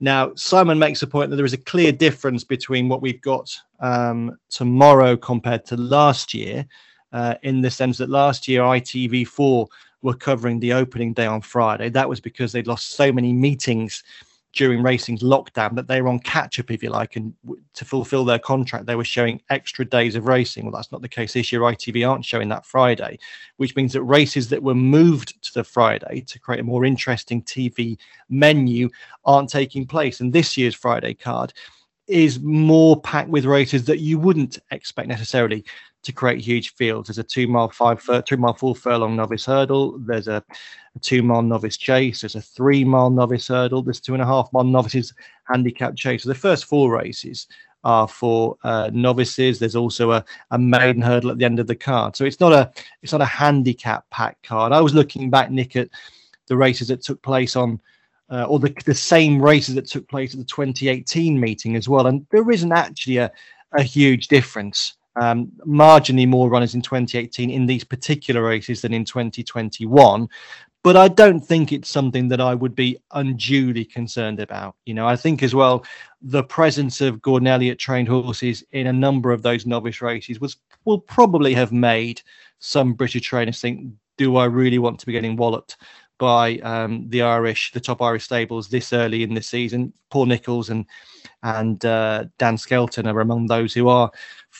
Now, 0.00 0.34
Simon 0.34 0.78
makes 0.78 1.02
a 1.02 1.06
point 1.06 1.30
that 1.30 1.36
there 1.36 1.46
is 1.46 1.54
a 1.54 1.58
clear 1.58 1.90
difference 1.90 2.44
between 2.44 2.88
what 2.88 3.00
we've 3.00 3.22
got 3.22 3.56
um, 3.80 4.38
tomorrow 4.50 5.16
compared 5.16 5.64
to 5.66 5.76
last 5.76 6.34
year, 6.34 6.66
uh, 7.12 7.34
in 7.42 7.62
the 7.62 7.70
sense 7.70 7.96
that 7.98 8.10
last 8.10 8.46
year 8.46 8.60
ITV4 8.60 9.66
were 10.02 10.14
covering 10.14 10.60
the 10.60 10.72
opening 10.72 11.14
day 11.14 11.26
on 11.26 11.40
Friday. 11.40 11.88
That 11.88 12.08
was 12.08 12.20
because 12.20 12.52
they'd 12.52 12.66
lost 12.66 12.90
so 12.90 13.10
many 13.10 13.32
meetings 13.32 14.02
during 14.56 14.82
racing's 14.82 15.22
lockdown 15.22 15.76
that 15.76 15.86
they 15.86 16.00
were 16.00 16.08
on 16.08 16.18
catch 16.18 16.58
up, 16.58 16.70
if 16.70 16.82
you 16.82 16.88
like, 16.88 17.16
and 17.16 17.34
to 17.74 17.84
fulfill 17.84 18.24
their 18.24 18.38
contract, 18.38 18.86
they 18.86 18.96
were 18.96 19.04
showing 19.04 19.40
extra 19.50 19.84
days 19.84 20.16
of 20.16 20.26
racing. 20.26 20.64
Well, 20.64 20.72
that's 20.72 20.90
not 20.90 21.02
the 21.02 21.08
case 21.08 21.34
this 21.34 21.52
year. 21.52 21.60
ITV 21.60 22.08
aren't 22.08 22.24
showing 22.24 22.48
that 22.48 22.64
Friday, 22.64 23.18
which 23.58 23.76
means 23.76 23.92
that 23.92 24.02
races 24.02 24.48
that 24.48 24.62
were 24.62 24.74
moved 24.74 25.40
to 25.42 25.52
the 25.52 25.62
Friday 25.62 26.22
to 26.22 26.40
create 26.40 26.60
a 26.60 26.64
more 26.64 26.86
interesting 26.86 27.42
TV 27.42 27.98
menu 28.30 28.88
aren't 29.26 29.50
taking 29.50 29.86
place. 29.86 30.20
And 30.20 30.32
this 30.32 30.56
year's 30.56 30.74
Friday 30.74 31.12
card 31.12 31.52
is 32.06 32.40
more 32.40 32.98
packed 33.00 33.28
with 33.28 33.44
races 33.44 33.84
that 33.84 33.98
you 33.98 34.18
wouldn't 34.18 34.58
expect 34.70 35.08
necessarily 35.08 35.64
to 36.06 36.12
create 36.12 36.40
huge 36.40 36.72
fields. 36.74 37.08
There's 37.08 37.18
a 37.18 37.24
two 37.24 37.48
mile 37.48 37.68
five 37.68 38.00
fur, 38.00 38.22
two 38.22 38.36
mile 38.36 38.54
full 38.54 38.76
furlong 38.76 39.16
novice 39.16 39.44
hurdle. 39.44 39.98
There's 39.98 40.28
a, 40.28 40.42
a, 40.94 40.98
two 41.00 41.20
mile 41.20 41.42
novice 41.42 41.76
chase. 41.76 42.20
There's 42.20 42.36
a 42.36 42.40
three 42.40 42.84
mile 42.84 43.10
novice 43.10 43.48
hurdle. 43.48 43.82
There's 43.82 44.00
two 44.00 44.14
and 44.14 44.22
a 44.22 44.26
half 44.26 44.48
mile 44.52 44.62
novices 44.62 45.12
handicap 45.44 45.96
chase. 45.96 46.22
So 46.22 46.28
the 46.28 46.36
first 46.36 46.66
four 46.66 46.92
races 46.92 47.48
are 47.82 48.06
for 48.06 48.56
uh, 48.62 48.90
novices. 48.92 49.58
There's 49.58 49.74
also 49.74 50.12
a, 50.12 50.24
a 50.52 50.58
maiden 50.58 51.02
hurdle 51.02 51.32
at 51.32 51.38
the 51.38 51.44
end 51.44 51.58
of 51.58 51.66
the 51.66 51.74
card. 51.74 52.14
So 52.14 52.24
it's 52.24 52.38
not 52.38 52.52
a 52.52 52.70
it's 53.02 53.12
not 53.12 53.20
a 53.20 53.26
handicap 53.26 54.08
pack 54.10 54.40
card. 54.44 54.72
I 54.72 54.80
was 54.80 54.94
looking 54.94 55.28
back, 55.28 55.50
Nick, 55.50 55.74
at 55.74 55.88
the 56.46 56.56
races 56.56 56.88
that 56.88 57.02
took 57.02 57.20
place 57.22 57.56
on. 57.56 57.80
Uh, 58.28 58.42
or 58.46 58.58
the, 58.58 58.74
the 58.84 58.92
same 58.92 59.40
races 59.40 59.76
that 59.76 59.86
took 59.86 60.08
place 60.08 60.34
at 60.34 60.40
the 60.40 60.44
2018 60.46 61.38
meeting 61.38 61.76
as 61.76 61.88
well. 61.88 62.08
And 62.08 62.26
there 62.32 62.50
isn't 62.50 62.72
actually 62.72 63.18
a, 63.18 63.30
a 63.78 63.84
huge 63.84 64.26
difference 64.26 64.96
um, 65.16 65.50
marginally 65.66 66.28
more 66.28 66.48
runners 66.48 66.74
in 66.74 66.82
2018 66.82 67.50
in 67.50 67.66
these 67.66 67.84
particular 67.84 68.42
races 68.42 68.82
than 68.82 68.92
in 68.92 69.04
2021. 69.04 70.28
But 70.82 70.96
I 70.96 71.08
don't 71.08 71.40
think 71.40 71.72
it's 71.72 71.88
something 71.88 72.28
that 72.28 72.40
I 72.40 72.54
would 72.54 72.76
be 72.76 72.96
unduly 73.10 73.84
concerned 73.84 74.38
about. 74.38 74.76
You 74.84 74.94
know, 74.94 75.08
I 75.08 75.16
think 75.16 75.42
as 75.42 75.54
well 75.54 75.84
the 76.22 76.44
presence 76.44 77.00
of 77.00 77.20
Gordon 77.22 77.48
Elliott 77.48 77.78
trained 77.78 78.08
horses 78.08 78.62
in 78.70 78.86
a 78.86 78.92
number 78.92 79.32
of 79.32 79.42
those 79.42 79.66
novice 79.66 80.00
races 80.00 80.40
was 80.40 80.56
will 80.84 81.00
probably 81.00 81.54
have 81.54 81.72
made 81.72 82.22
some 82.60 82.94
British 82.94 83.26
trainers 83.26 83.60
think, 83.60 83.92
do 84.16 84.36
I 84.36 84.44
really 84.44 84.78
want 84.78 85.00
to 85.00 85.06
be 85.06 85.12
getting 85.12 85.36
walloped 85.36 85.76
by 86.18 86.58
um, 86.58 87.08
the 87.10 87.20
Irish, 87.20 87.72
the 87.72 87.80
top 87.80 88.00
Irish 88.00 88.24
stables 88.24 88.68
this 88.68 88.92
early 88.92 89.22
in 89.24 89.34
the 89.34 89.42
season? 89.42 89.92
Paul 90.10 90.26
Nicholls 90.26 90.70
and 90.70 90.86
and 91.42 91.84
uh, 91.84 92.24
Dan 92.38 92.56
Skelton 92.56 93.06
are 93.06 93.20
among 93.20 93.46
those 93.46 93.74
who 93.74 93.88
are 93.88 94.10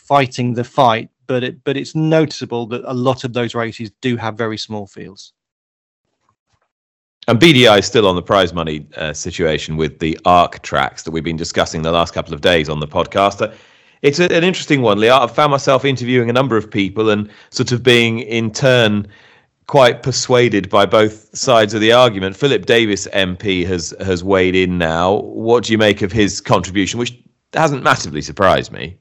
fighting 0.06 0.54
the 0.54 0.64
fight, 0.64 1.10
but 1.26 1.42
it, 1.42 1.64
but 1.64 1.76
it's 1.76 1.94
noticeable 1.94 2.66
that 2.66 2.82
a 2.84 2.94
lot 2.94 3.24
of 3.24 3.32
those 3.32 3.54
races 3.54 3.90
do 4.00 4.16
have 4.16 4.36
very 4.36 4.58
small 4.58 4.86
fields. 4.86 5.32
And 7.28 7.40
BDI 7.40 7.80
is 7.80 7.86
still 7.86 8.06
on 8.06 8.14
the 8.14 8.22
prize 8.22 8.54
money 8.54 8.86
uh, 8.96 9.12
situation 9.12 9.76
with 9.76 9.98
the 9.98 10.18
ARC 10.24 10.62
tracks 10.62 11.02
that 11.02 11.10
we've 11.10 11.24
been 11.24 11.36
discussing 11.36 11.82
the 11.82 11.90
last 11.90 12.14
couple 12.14 12.32
of 12.32 12.40
days 12.40 12.68
on 12.68 12.78
the 12.78 12.86
podcast. 12.86 13.42
Uh, 13.42 13.52
it's 14.02 14.20
a, 14.20 14.32
an 14.32 14.44
interesting 14.44 14.80
one, 14.80 15.00
Lee. 15.00 15.08
I've 15.08 15.34
found 15.34 15.50
myself 15.50 15.84
interviewing 15.84 16.30
a 16.30 16.32
number 16.32 16.56
of 16.56 16.70
people 16.70 17.10
and 17.10 17.28
sort 17.50 17.72
of 17.72 17.82
being 17.82 18.20
in 18.20 18.52
turn 18.52 19.08
quite 19.66 20.04
persuaded 20.04 20.68
by 20.68 20.86
both 20.86 21.36
sides 21.36 21.74
of 21.74 21.80
the 21.80 21.90
argument. 21.90 22.36
Philip 22.36 22.66
Davies 22.66 23.08
MP 23.12 23.66
has 23.66 23.92
has 24.00 24.22
weighed 24.22 24.54
in 24.54 24.78
now. 24.78 25.16
What 25.16 25.64
do 25.64 25.72
you 25.72 25.78
make 25.78 26.02
of 26.02 26.12
his 26.12 26.40
contribution, 26.40 27.00
which 27.00 27.18
hasn't 27.52 27.82
massively 27.82 28.22
surprised 28.22 28.70
me? 28.70 28.96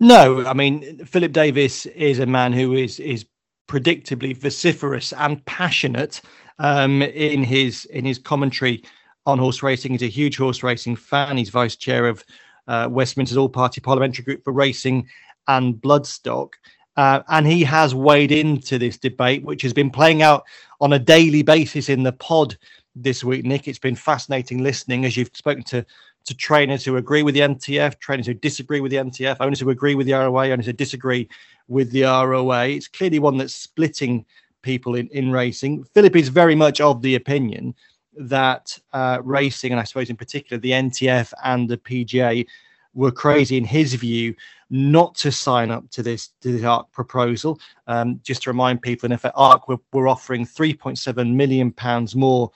No, 0.00 0.46
I 0.46 0.54
mean 0.54 1.04
Philip 1.04 1.32
Davies 1.32 1.84
is 1.86 2.18
a 2.18 2.26
man 2.26 2.54
who 2.54 2.72
is 2.72 2.98
is 2.98 3.26
predictably 3.68 4.34
vociferous 4.34 5.12
and 5.12 5.44
passionate 5.44 6.22
um, 6.58 7.02
in 7.02 7.44
his 7.44 7.84
in 7.84 8.06
his 8.06 8.18
commentary 8.18 8.82
on 9.26 9.38
horse 9.38 9.62
racing. 9.62 9.92
He's 9.92 10.02
a 10.02 10.06
huge 10.06 10.38
horse 10.38 10.62
racing 10.62 10.96
fan. 10.96 11.36
He's 11.36 11.50
vice 11.50 11.76
chair 11.76 12.08
of 12.08 12.24
uh, 12.66 12.88
Westminster's 12.90 13.36
All 13.36 13.50
Party 13.50 13.82
Parliamentary 13.82 14.24
Group 14.24 14.42
for 14.42 14.52
Racing 14.54 15.06
and 15.48 15.74
Bloodstock. 15.74 16.54
Uh, 16.96 17.22
and 17.28 17.46
he 17.46 17.62
has 17.62 17.94
weighed 17.94 18.32
into 18.32 18.78
this 18.78 18.98
debate, 18.98 19.44
which 19.44 19.62
has 19.62 19.72
been 19.72 19.90
playing 19.90 20.22
out 20.22 20.44
on 20.80 20.94
a 20.94 20.98
daily 20.98 21.42
basis 21.42 21.88
in 21.88 22.02
the 22.02 22.12
pod 22.12 22.56
this 22.94 23.22
week, 23.22 23.44
Nick. 23.44 23.68
It's 23.68 23.78
been 23.78 23.96
fascinating 23.96 24.62
listening 24.62 25.04
as 25.04 25.16
you've 25.16 25.30
spoken 25.34 25.62
to 25.64 25.84
to 26.26 26.34
trainers 26.34 26.84
who 26.84 26.96
agree 26.96 27.22
with 27.22 27.34
the 27.34 27.40
NTF, 27.40 27.98
trainers 27.98 28.26
who 28.26 28.34
disagree 28.34 28.80
with 28.80 28.90
the 28.90 28.98
NTF, 28.98 29.36
owners 29.40 29.60
who 29.60 29.70
agree 29.70 29.94
with 29.94 30.06
the 30.06 30.12
ROA, 30.12 30.50
owners 30.50 30.66
who 30.66 30.72
disagree 30.72 31.28
with 31.68 31.90
the 31.90 32.02
ROA. 32.02 32.68
It's 32.68 32.88
clearly 32.88 33.18
one 33.18 33.36
that's 33.36 33.54
splitting 33.54 34.24
people 34.62 34.94
in, 34.94 35.08
in 35.08 35.30
racing. 35.30 35.84
Philip 35.94 36.16
is 36.16 36.28
very 36.28 36.54
much 36.54 36.80
of 36.80 37.02
the 37.02 37.14
opinion 37.14 37.74
that 38.16 38.78
uh, 38.92 39.18
racing, 39.22 39.72
and 39.72 39.80
I 39.80 39.84
suppose 39.84 40.10
in 40.10 40.16
particular 40.16 40.60
the 40.60 40.72
NTF 40.72 41.32
and 41.44 41.68
the 41.68 41.78
PJA, 41.78 42.46
were 42.94 43.12
crazy 43.12 43.56
in 43.56 43.64
his 43.64 43.94
view 43.94 44.34
not 44.70 45.14
to 45.16 45.32
sign 45.32 45.70
up 45.70 45.88
to 45.90 46.02
this 46.02 46.28
to 46.40 46.56
the 46.56 46.66
ARC 46.66 46.90
proposal. 46.92 47.60
Um, 47.86 48.20
just 48.22 48.42
to 48.42 48.50
remind 48.50 48.82
people, 48.82 49.06
in 49.06 49.12
effect, 49.12 49.34
ARC 49.36 49.68
were, 49.68 49.78
were 49.92 50.08
offering 50.08 50.46
3.7 50.46 51.34
million 51.34 51.72
pounds 51.72 52.14
more 52.14 52.50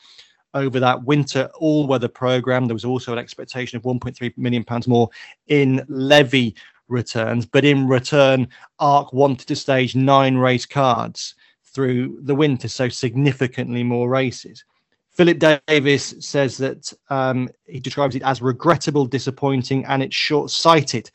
over 0.54 0.80
that 0.80 1.04
winter 1.04 1.50
all-weather 1.54 2.08
program. 2.08 2.66
There 2.66 2.74
was 2.74 2.84
also 2.84 3.12
an 3.12 3.18
expectation 3.18 3.76
of 3.76 3.82
1.3 3.82 4.36
million 4.38 4.64
pounds 4.64 4.88
more 4.88 5.10
in 5.48 5.84
levy 5.88 6.54
returns, 6.88 7.46
but 7.46 7.64
in 7.64 7.88
return, 7.88 8.48
ARC 8.78 9.12
wanted 9.12 9.48
to 9.48 9.56
stage 9.56 9.94
nine 9.94 10.36
race 10.36 10.66
cards 10.66 11.34
through 11.62 12.18
the 12.22 12.34
winter, 12.34 12.68
so 12.68 12.88
significantly 12.88 13.82
more 13.82 14.08
races. 14.08 14.64
Philip 15.10 15.38
Davies 15.38 16.24
says 16.24 16.56
that 16.58 16.92
um, 17.08 17.48
he 17.66 17.78
describes 17.78 18.16
it 18.16 18.22
as 18.22 18.42
regrettable, 18.42 19.06
disappointing, 19.06 19.84
and 19.86 20.02
it's 20.02 20.14
short-sighted 20.14 21.10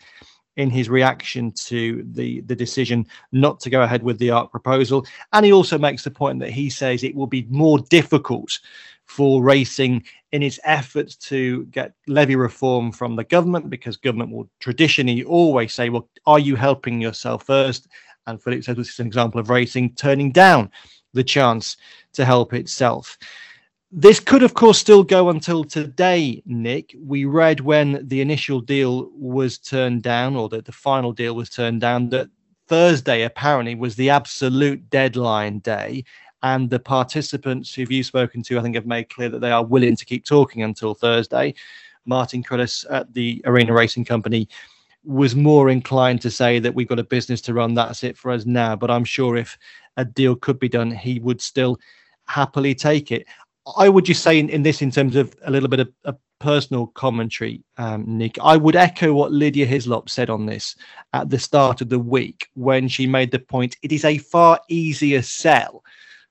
in 0.55 0.69
his 0.69 0.89
reaction 0.89 1.51
to 1.53 2.05
the 2.11 2.41
the 2.41 2.55
decision 2.55 3.07
not 3.31 3.61
to 3.61 3.69
go 3.69 3.81
ahead 3.81 4.03
with 4.03 4.19
the 4.19 4.29
ARC 4.29 4.51
proposal. 4.51 5.05
And 5.31 5.45
he 5.45 5.53
also 5.53 5.77
makes 5.77 6.03
the 6.03 6.11
point 6.11 6.39
that 6.39 6.51
he 6.51 6.69
says 6.69 7.03
it 7.03 7.15
will 7.15 7.27
be 7.27 7.47
more 7.49 7.79
difficult 7.79 8.59
for 9.09 9.41
racing 9.41 10.03
in 10.31 10.43
its 10.43 10.59
efforts 10.63 11.15
to 11.15 11.65
get 11.65 11.93
levy 12.07 12.35
reform 12.35 12.91
from 12.91 13.15
the 13.15 13.23
government 13.23 13.67
because 13.67 13.97
government 13.97 14.31
will 14.31 14.47
traditionally 14.59 15.23
always 15.23 15.73
say, 15.73 15.89
well, 15.89 16.07
are 16.27 16.37
you 16.37 16.55
helping 16.55 17.01
yourself 17.01 17.43
first? 17.43 17.87
And 18.27 18.41
Philip 18.41 18.63
says 18.63 18.77
this 18.77 18.89
is 18.89 18.99
an 18.99 19.07
example 19.07 19.39
of 19.39 19.49
racing 19.49 19.95
turning 19.95 20.31
down 20.31 20.69
the 21.13 21.23
chance 21.23 21.75
to 22.13 22.23
help 22.23 22.53
itself. 22.53 23.17
This 23.91 24.19
could, 24.19 24.43
of 24.43 24.53
course, 24.53 24.77
still 24.77 25.03
go 25.03 25.29
until 25.29 25.63
today, 25.63 26.43
Nick. 26.45 26.95
We 27.03 27.25
read 27.25 27.61
when 27.61 28.07
the 28.07 28.21
initial 28.21 28.61
deal 28.61 29.09
was 29.15 29.57
turned 29.57 30.03
down, 30.03 30.35
or 30.35 30.47
that 30.49 30.65
the 30.65 30.71
final 30.71 31.11
deal 31.13 31.33
was 31.33 31.49
turned 31.49 31.81
down, 31.81 32.09
that 32.09 32.29
Thursday 32.67 33.23
apparently 33.23 33.73
was 33.73 33.95
the 33.95 34.11
absolute 34.11 34.87
deadline 34.91 35.57
day 35.59 36.05
and 36.43 36.69
the 36.69 36.79
participants 36.79 37.73
who 37.73 37.85
you've 37.89 38.05
spoken 38.05 38.41
to, 38.43 38.59
I 38.59 38.61
think, 38.61 38.75
have 38.75 38.85
made 38.85 39.09
clear 39.09 39.29
that 39.29 39.39
they 39.39 39.51
are 39.51 39.65
willing 39.65 39.95
to 39.95 40.05
keep 40.05 40.25
talking 40.25 40.63
until 40.63 40.93
Thursday. 40.93 41.53
Martin 42.05 42.43
Cruddas 42.43 42.85
at 42.89 43.13
the 43.13 43.41
Arena 43.45 43.73
Racing 43.73 44.05
Company 44.05 44.47
was 45.03 45.35
more 45.35 45.69
inclined 45.69 46.21
to 46.21 46.31
say 46.31 46.59
that 46.59 46.73
we've 46.73 46.87
got 46.87 46.99
a 46.99 47.03
business 47.03 47.41
to 47.41 47.53
run. 47.53 47.73
That's 47.73 48.03
it 48.03 48.17
for 48.17 48.31
us 48.31 48.45
now. 48.45 48.75
But 48.75 48.91
I'm 48.91 49.05
sure 49.05 49.37
if 49.37 49.57
a 49.97 50.05
deal 50.05 50.35
could 50.35 50.59
be 50.59 50.69
done, 50.69 50.91
he 50.91 51.19
would 51.19 51.41
still 51.41 51.77
happily 52.27 52.75
take 52.75 53.11
it. 53.11 53.25
I 53.77 53.89
would 53.89 54.05
just 54.05 54.23
say 54.23 54.39
in, 54.39 54.49
in 54.49 54.63
this, 54.63 54.81
in 54.81 54.91
terms 54.91 55.15
of 55.15 55.35
a 55.45 55.51
little 55.51 55.69
bit 55.69 55.93
of 56.05 56.17
personal 56.39 56.87
commentary, 56.87 57.63
um, 57.77 58.05
Nick, 58.07 58.37
I 58.41 58.57
would 58.57 58.75
echo 58.75 59.13
what 59.13 59.31
Lydia 59.31 59.65
Hislop 59.65 60.09
said 60.09 60.29
on 60.29 60.45
this 60.45 60.75
at 61.13 61.29
the 61.29 61.37
start 61.39 61.81
of 61.81 61.89
the 61.89 61.99
week 61.99 62.47
when 62.55 62.87
she 62.87 63.05
made 63.05 63.31
the 63.31 63.39
point 63.39 63.77
it 63.83 63.91
is 63.91 64.05
a 64.05 64.17
far 64.17 64.59
easier 64.69 65.21
sell 65.21 65.83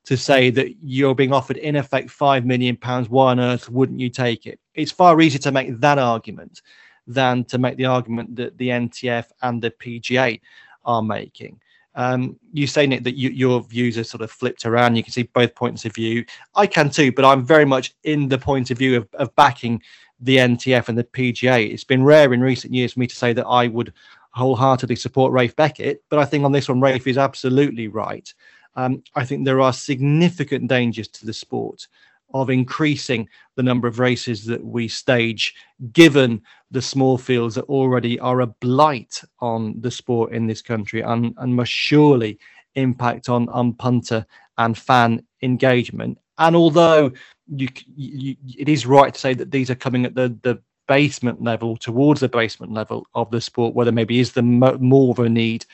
to 0.05 0.17
say 0.17 0.49
that 0.49 0.73
you're 0.81 1.15
being 1.15 1.33
offered 1.33 1.57
in 1.57 1.75
effect 1.75 2.09
five 2.09 2.45
million 2.45 2.75
pounds. 2.75 3.09
Why 3.09 3.31
on 3.31 3.39
earth 3.39 3.69
wouldn't 3.69 3.99
you 3.99 4.09
take 4.09 4.45
it? 4.45 4.59
It's 4.73 4.91
far 4.91 5.19
easier 5.21 5.39
to 5.39 5.51
make 5.51 5.79
that 5.79 5.99
argument 5.99 6.61
than 7.05 7.43
to 7.45 7.57
make 7.57 7.77
the 7.77 7.85
argument 7.85 8.35
that 8.35 8.57
the 8.57 8.69
NTF 8.69 9.25
and 9.41 9.61
the 9.61 9.71
PJA 9.71 10.39
are 10.85 11.01
making. 11.01 11.59
Um, 11.95 12.39
you 12.53 12.67
say 12.67 12.85
Nick 12.85 13.03
that 13.03 13.17
you, 13.17 13.29
your 13.29 13.61
views 13.61 13.97
are 13.97 14.03
sort 14.03 14.21
of 14.21 14.31
flipped 14.31 14.65
around. 14.65 14.95
You 14.95 15.03
can 15.03 15.11
see 15.11 15.23
both 15.23 15.55
points 15.55 15.85
of 15.85 15.93
view. 15.93 16.23
I 16.55 16.67
can 16.67 16.89
too, 16.89 17.11
but 17.11 17.25
I'm 17.25 17.43
very 17.43 17.65
much 17.65 17.95
in 18.03 18.29
the 18.29 18.37
point 18.37 18.71
of 18.71 18.77
view 18.77 18.97
of, 18.97 19.07
of 19.13 19.35
backing 19.35 19.81
the 20.19 20.37
NTF 20.37 20.87
and 20.87 20.97
the 20.97 21.03
PJA. 21.03 21.71
It's 21.71 21.83
been 21.83 22.03
rare 22.03 22.31
in 22.33 22.41
recent 22.41 22.73
years 22.73 22.93
for 22.93 22.99
me 22.99 23.07
to 23.07 23.15
say 23.15 23.33
that 23.33 23.47
I 23.47 23.67
would 23.67 23.93
wholeheartedly 24.31 24.95
support 24.95 25.33
Ralph 25.33 25.55
Beckett, 25.55 26.03
but 26.09 26.19
I 26.19 26.25
think 26.25 26.45
on 26.45 26.51
this 26.51 26.69
one, 26.69 26.79
Ralph 26.79 27.07
is 27.07 27.17
absolutely 27.17 27.87
right. 27.87 28.31
Um, 28.75 29.03
I 29.15 29.25
think 29.25 29.45
there 29.45 29.61
are 29.61 29.73
significant 29.73 30.67
dangers 30.67 31.07
to 31.09 31.25
the 31.25 31.33
sport 31.33 31.87
of 32.33 32.49
increasing 32.49 33.27
the 33.55 33.63
number 33.63 33.87
of 33.87 33.99
races 33.99 34.45
that 34.45 34.63
we 34.63 34.87
stage, 34.87 35.55
given 35.93 36.41
the 36.71 36.81
small 36.81 37.17
fields 37.17 37.55
that 37.55 37.65
already 37.65 38.19
are 38.19 38.41
a 38.41 38.47
blight 38.47 39.21
on 39.39 39.79
the 39.81 39.91
sport 39.91 40.31
in 40.31 40.45
this 40.45 40.61
country 40.61 41.01
and, 41.01 41.33
and 41.37 41.55
must 41.55 41.71
surely 41.71 42.37
impact 42.75 43.29
on, 43.29 43.49
on 43.49 43.73
punter 43.73 44.25
and 44.57 44.77
fan 44.77 45.23
engagement. 45.41 46.17
And 46.37 46.55
although 46.55 47.11
you, 47.47 47.67
you, 47.95 48.35
it 48.57 48.69
is 48.69 48.85
right 48.85 49.13
to 49.13 49.19
say 49.19 49.33
that 49.33 49.51
these 49.51 49.71
are 49.71 49.75
coming 49.75 50.05
at 50.05 50.15
the, 50.15 50.37
the 50.43 50.61
basement 50.87 51.41
level 51.41 51.77
towards 51.77 52.19
the 52.19 52.29
basement 52.29 52.71
level 52.71 53.07
of 53.13 53.29
the 53.31 53.41
sport, 53.41 53.73
where 53.73 53.85
there 53.85 53.93
maybe 53.93 54.19
is 54.19 54.31
the 54.31 54.41
mo- 54.41 54.77
more 54.79 55.11
of 55.11 55.19
a 55.19 55.29
need 55.29 55.65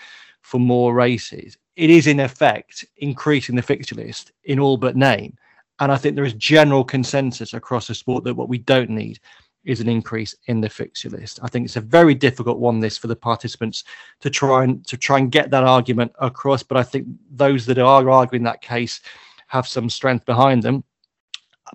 for 0.41 0.60
more 0.60 0.93
races, 0.93 1.58
it 1.75 1.89
is 1.89 2.07
in 2.07 2.19
effect 2.19 2.85
increasing 2.97 3.55
the 3.55 3.61
fixture 3.61 3.95
list 3.95 4.31
in 4.45 4.59
all 4.59 4.77
but 4.77 4.95
name. 4.95 5.38
And 5.79 5.91
I 5.91 5.97
think 5.97 6.15
there 6.15 6.25
is 6.25 6.33
general 6.33 6.83
consensus 6.83 7.53
across 7.53 7.88
the 7.88 7.95
sport 7.95 8.23
that 8.23 8.35
what 8.35 8.49
we 8.49 8.59
don't 8.59 8.89
need 8.89 9.19
is 9.65 9.81
an 9.81 9.89
increase 9.89 10.35
in 10.45 10.61
the 10.61 10.69
fixture 10.69 11.09
list. 11.09 11.39
I 11.41 11.47
think 11.47 11.65
it's 11.65 11.75
a 11.75 11.81
very 11.81 12.13
difficult 12.13 12.59
one 12.59 12.79
this 12.79 12.97
for 12.97 13.07
the 13.07 13.15
participants 13.15 13.83
to 14.21 14.29
try 14.29 14.63
and 14.63 14.85
to 14.88 14.95
try 14.95 15.17
and 15.17 15.31
get 15.31 15.49
that 15.51 15.63
argument 15.63 16.13
across. 16.19 16.63
But 16.63 16.77
I 16.77 16.83
think 16.83 17.07
those 17.31 17.65
that 17.65 17.79
are 17.79 18.09
arguing 18.09 18.43
that 18.43 18.61
case 18.61 19.01
have 19.47 19.67
some 19.67 19.89
strength 19.89 20.25
behind 20.25 20.63
them. 20.63 20.83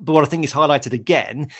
But 0.01 0.13
what 0.13 0.25
I 0.25 0.29
think 0.29 0.45
is 0.45 0.53
highlighted 0.53 0.93
again 0.93 1.51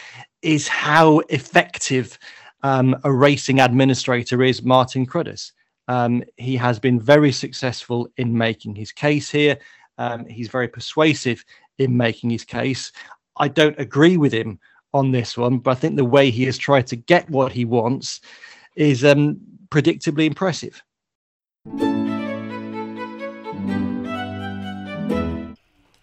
is 0.41 0.69
how 0.69 1.19
effective 1.29 2.19
um, 2.63 2.97
a 3.05 3.13
racing 3.13 3.61
administrator 3.61 4.43
is 4.43 4.63
Martin 4.63 5.07
Cruddas. 5.07 5.53
Um, 5.91 6.23
he 6.37 6.55
has 6.55 6.79
been 6.79 7.01
very 7.01 7.33
successful 7.33 8.09
in 8.17 8.39
making 8.39 8.77
his 8.77 8.93
case 8.93 9.29
here. 9.29 9.59
Um, 9.99 10.25
he's 10.25 10.47
very 10.47 10.69
persuasive 10.69 11.45
in 11.79 11.97
making 11.97 12.31
his 12.31 12.45
case. 12.45 12.93
I 13.37 13.49
don't 13.49 13.77
agree 13.77 14.17
with 14.17 14.33
him 14.33 14.61
on 14.95 15.11
this 15.11 15.37
one, 15.37 15.59
but 15.59 15.73
I 15.73 15.75
think 15.75 15.97
the 15.97 16.05
way 16.05 16.31
he 16.31 16.45
has 16.45 16.57
tried 16.57 16.87
to 16.87 16.97
get 16.97 17.29
what 17.29 17.51
he 17.51 17.65
wants 17.65 18.21
is 18.77 19.05
um, 19.05 19.41
predictably 19.69 20.27
impressive. 20.27 20.81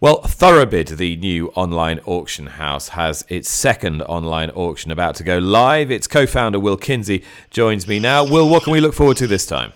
Well, 0.01 0.21
Thoroughbid, 0.21 0.89
the 0.89 1.15
new 1.15 1.47
online 1.55 2.01
auction 2.05 2.47
house, 2.47 2.89
has 2.89 3.23
its 3.29 3.49
second 3.49 4.01
online 4.01 4.49
auction 4.49 4.91
about 4.91 5.15
to 5.15 5.23
go 5.23 5.37
live. 5.37 5.91
Its 5.91 6.07
co 6.07 6.27
founder, 6.27 6.59
Will 6.59 6.75
Kinsey, 6.75 7.23
joins 7.51 7.87
me 7.87 7.99
now. 7.99 8.25
Will, 8.25 8.49
what 8.49 8.63
can 8.63 8.73
we 8.73 8.81
look 8.81 8.93
forward 8.93 9.15
to 9.17 9.27
this 9.27 9.45
time? 9.45 9.71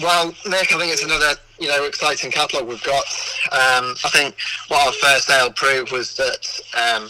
Well, 0.00 0.28
Nick, 0.46 0.72
I 0.72 0.78
think 0.78 0.92
it's 0.92 1.02
another 1.02 1.34
you 1.58 1.66
know 1.66 1.84
exciting 1.84 2.30
catalogue 2.30 2.68
we've 2.68 2.82
got. 2.84 3.04
Um, 3.50 3.94
I 4.04 4.10
think 4.12 4.36
what 4.68 4.86
our 4.86 4.92
first 4.92 5.26
sale 5.26 5.50
proved 5.52 5.90
was 5.90 6.14
that 6.16 6.60
um, 6.76 7.08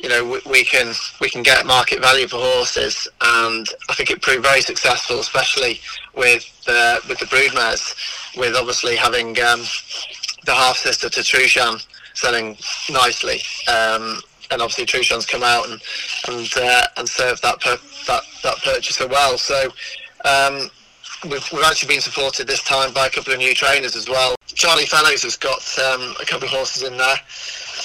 you 0.00 0.08
know 0.08 0.24
we, 0.24 0.40
we, 0.50 0.64
can 0.64 0.94
we 1.20 1.30
can 1.30 1.44
get 1.44 1.64
market 1.64 2.00
value 2.00 2.26
for 2.26 2.38
horses, 2.38 3.06
and 3.20 3.68
I 3.88 3.94
think 3.94 4.10
it 4.10 4.20
proved 4.20 4.42
very 4.42 4.62
successful, 4.62 5.20
especially 5.20 5.80
with 6.16 6.44
the 6.64 7.00
with 7.08 7.18
the 7.20 7.26
broodmares, 7.26 7.94
with 8.36 8.56
obviously 8.56 8.96
having 8.96 9.38
um, 9.40 9.60
the 10.44 10.54
half 10.54 10.76
sister 10.76 11.08
to 11.08 11.20
Trueshan 11.20 11.86
selling 12.14 12.56
nicely. 12.90 13.40
Um, 13.68 14.20
and 14.50 14.60
obviously 14.60 14.86
Trueshan's 14.86 15.24
come 15.24 15.44
out 15.44 15.68
and 15.68 15.80
and 16.28 16.50
uh, 16.56 16.86
and 16.96 17.08
served 17.08 17.42
that 17.42 17.60
per, 17.60 17.76
that 18.08 18.22
that 18.42 18.56
purchaser 18.64 19.06
well. 19.06 19.38
So 19.38 19.68
um, 20.24 20.68
we've, 21.24 21.52
we've 21.52 21.64
actually 21.64 21.88
been 21.88 22.00
supported 22.00 22.46
this 22.46 22.62
time 22.62 22.92
by 22.92 23.06
a 23.06 23.10
couple 23.10 23.32
of 23.32 23.38
new 23.38 23.54
trainers 23.54 23.96
as 23.96 24.08
well. 24.08 24.34
Charlie 24.46 24.86
Fellowes 24.86 25.22
has 25.22 25.36
got 25.36 25.62
um, 25.78 26.14
a 26.20 26.24
couple 26.24 26.44
of 26.44 26.50
horses 26.50 26.82
in 26.82 26.96
there. 26.96 27.16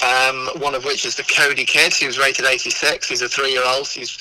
Um, 0.06 0.48
one 0.60 0.74
of 0.74 0.84
which 0.84 1.04
is 1.04 1.16
the 1.16 1.24
Cody 1.24 1.64
Kid. 1.64 1.92
Was 2.06 2.18
rated 2.18 2.44
86. 2.44 3.08
He's 3.08 3.22
a 3.22 3.28
three-year-old. 3.28 3.88
He's 3.88 4.16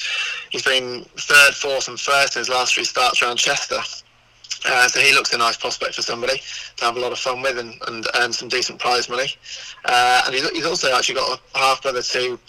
he's 0.49 0.63
been 0.63 1.03
third, 1.17 1.53
fourth, 1.53 1.87
and 1.87 1.99
first 1.99 2.35
in 2.35 2.39
his 2.39 2.49
last 2.49 2.73
three 2.73 2.83
starts 2.83 3.21
around 3.21 3.37
Chester. 3.37 3.79
Uh, 4.65 4.87
so 4.87 4.99
he 4.99 5.13
looks 5.13 5.33
a 5.33 5.37
nice 5.37 5.55
prospect 5.55 5.93
for 5.93 6.01
somebody 6.01 6.41
to 6.77 6.85
have 6.85 6.97
a 6.97 6.99
lot 6.99 7.11
of 7.11 7.19
fun 7.19 7.41
with 7.41 7.59
and, 7.59 7.75
and 7.87 8.07
earn 8.15 8.33
some 8.33 8.47
decent 8.47 8.79
prize 8.79 9.07
money. 9.07 9.27
Uh, 9.85 10.23
and 10.25 10.33
he's, 10.33 10.49
he's 10.49 10.65
also 10.65 10.91
actually 10.95 11.15
got 11.15 11.39
a 11.53 11.57
half 11.57 11.81
brother 11.83 12.01
to 12.01 12.39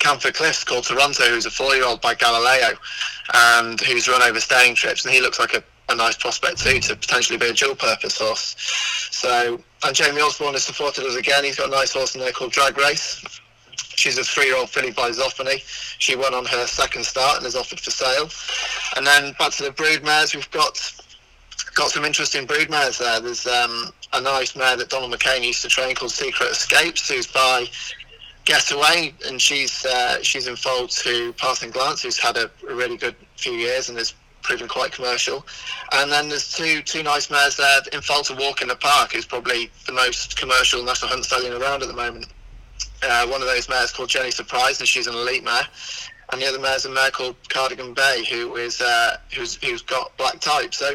Camphor 0.00 0.32
Cliffs 0.32 0.64
called 0.64 0.84
Toronto, 0.84 1.24
who's 1.24 1.46
a 1.46 1.50
four-year-old 1.50 2.00
by 2.00 2.14
Galileo, 2.14 2.76
and 3.34 3.80
who's 3.80 4.08
run 4.08 4.22
over 4.22 4.40
staying 4.40 4.74
trips, 4.74 5.04
and 5.04 5.14
he 5.14 5.20
looks 5.20 5.38
like 5.38 5.54
a 5.54 5.62
a 5.88 5.94
nice 5.94 6.16
prospect 6.16 6.58
too 6.58 6.80
to 6.80 6.96
potentially 6.96 7.38
be 7.38 7.48
a 7.48 7.52
dual 7.52 7.74
purpose 7.74 8.18
horse. 8.18 8.54
So, 9.10 9.60
and 9.84 9.94
Jamie 9.94 10.20
Osborne 10.20 10.52
has 10.52 10.64
supported 10.64 11.04
us 11.04 11.16
again. 11.16 11.44
He's 11.44 11.56
got 11.56 11.68
a 11.68 11.70
nice 11.70 11.92
horse 11.92 12.14
in 12.14 12.20
there 12.20 12.32
called 12.32 12.52
Drag 12.52 12.76
Race. 12.76 13.24
She's 13.96 14.18
a 14.18 14.22
three-year-old 14.22 14.70
filly 14.70 14.92
by 14.92 15.10
Zoffany. 15.10 15.60
She 15.98 16.14
won 16.14 16.34
on 16.34 16.44
her 16.44 16.66
second 16.66 17.04
start 17.04 17.38
and 17.38 17.46
is 17.46 17.56
offered 17.56 17.80
for 17.80 17.90
sale. 17.90 18.28
And 18.96 19.06
then 19.06 19.34
back 19.38 19.52
to 19.52 19.64
the 19.64 19.72
brood 19.72 20.04
mares, 20.04 20.34
we've 20.34 20.50
got 20.50 20.78
got 21.74 21.90
some 21.90 22.04
interesting 22.04 22.46
brood 22.46 22.70
mares 22.70 22.98
there. 22.98 23.20
There's 23.20 23.46
um, 23.46 23.90
a 24.12 24.20
nice 24.20 24.54
mare 24.56 24.76
that 24.76 24.88
Donald 24.88 25.12
McCain 25.12 25.44
used 25.44 25.62
to 25.62 25.68
train 25.68 25.94
called 25.94 26.12
Secret 26.12 26.50
Escapes, 26.50 27.08
who's 27.08 27.26
by 27.26 27.66
Getaway, 28.44 29.14
and 29.26 29.40
she's 29.40 29.84
uh, 29.84 30.22
she's 30.22 30.46
in 30.46 30.56
foal 30.56 30.86
to 30.86 31.32
Passing 31.34 31.70
Glance, 31.70 32.02
who's 32.02 32.18
had 32.18 32.36
a, 32.36 32.50
a 32.68 32.74
really 32.74 32.96
good 32.96 33.16
few 33.36 33.52
years 33.52 33.88
and 33.88 33.98
is 33.98 34.14
proving 34.48 34.66
quite 34.66 34.90
commercial. 34.90 35.46
And 35.92 36.10
then 36.10 36.28
there's 36.30 36.50
two 36.50 36.80
two 36.82 37.02
nice 37.02 37.30
mares 37.30 37.56
there 37.56 37.80
in 37.92 38.00
Falter 38.00 38.34
Walk 38.34 38.62
in 38.62 38.68
the 38.68 38.76
Park, 38.76 39.12
who's 39.12 39.26
probably 39.26 39.70
the 39.86 39.92
most 39.92 40.38
commercial 40.38 40.82
national 40.82 41.10
hunt 41.10 41.26
stallion 41.26 41.52
around 41.52 41.82
at 41.82 41.88
the 41.88 41.94
moment. 41.94 42.26
Uh, 43.02 43.26
one 43.26 43.42
of 43.42 43.46
those 43.46 43.68
mares 43.68 43.92
called 43.92 44.08
Jenny 44.08 44.30
Surprise, 44.30 44.80
and 44.80 44.88
she's 44.88 45.06
an 45.06 45.14
elite 45.14 45.44
mare. 45.44 45.66
And 46.32 46.40
the 46.42 46.46
other 46.46 46.58
mare's 46.58 46.84
a 46.86 46.90
mare 46.90 47.10
called 47.10 47.36
Cardigan 47.48 47.94
Bay, 47.94 48.24
who 48.30 48.56
is 48.56 48.80
uh, 48.80 49.18
who's 49.34 49.56
who's 49.56 49.82
got 49.82 50.16
black 50.16 50.40
type. 50.40 50.74
So, 50.74 50.94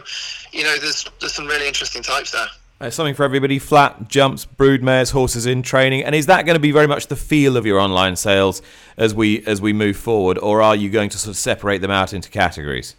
you 0.52 0.63
know, 0.63 0.76
there's 0.80 1.06
there's 1.20 1.34
some 1.34 1.46
really 1.46 1.68
interesting 1.68 2.02
types 2.02 2.32
there. 2.32 2.48
Uh, 2.82 2.89
something 2.89 3.13
for 3.13 3.24
everybody 3.24 3.60
flat 3.60 4.10
jumps 4.10 4.46
brood 4.46 4.82
mares 4.84 5.12
horses 5.12 5.46
in 5.46 5.62
training 5.62 6.04
and 6.04 6.13
is 6.13 6.26
that 6.26 6.46
going 6.46 6.56
to 6.56 6.60
be 6.60 6.72
very 6.72 6.88
much 6.88 7.08
the 7.08 7.16
feel 7.16 7.56
of 7.56 7.66
your 7.66 7.80
online 7.80 8.16
sales 8.16 8.62
as 8.98 9.13
we 9.13 9.46
as 9.46 9.62
we 9.62 9.72
move 9.72 9.96
forward 9.96 10.38
or 10.39 10.62
are 10.62 10.76
you 10.76 10.89
going 10.89 11.10
to 11.10 11.18
sort 11.18 11.30
of 11.30 11.38
separate 11.38 11.80
them 11.80 11.92
out 11.92 12.13
into 12.13 12.30
categories 12.30 12.96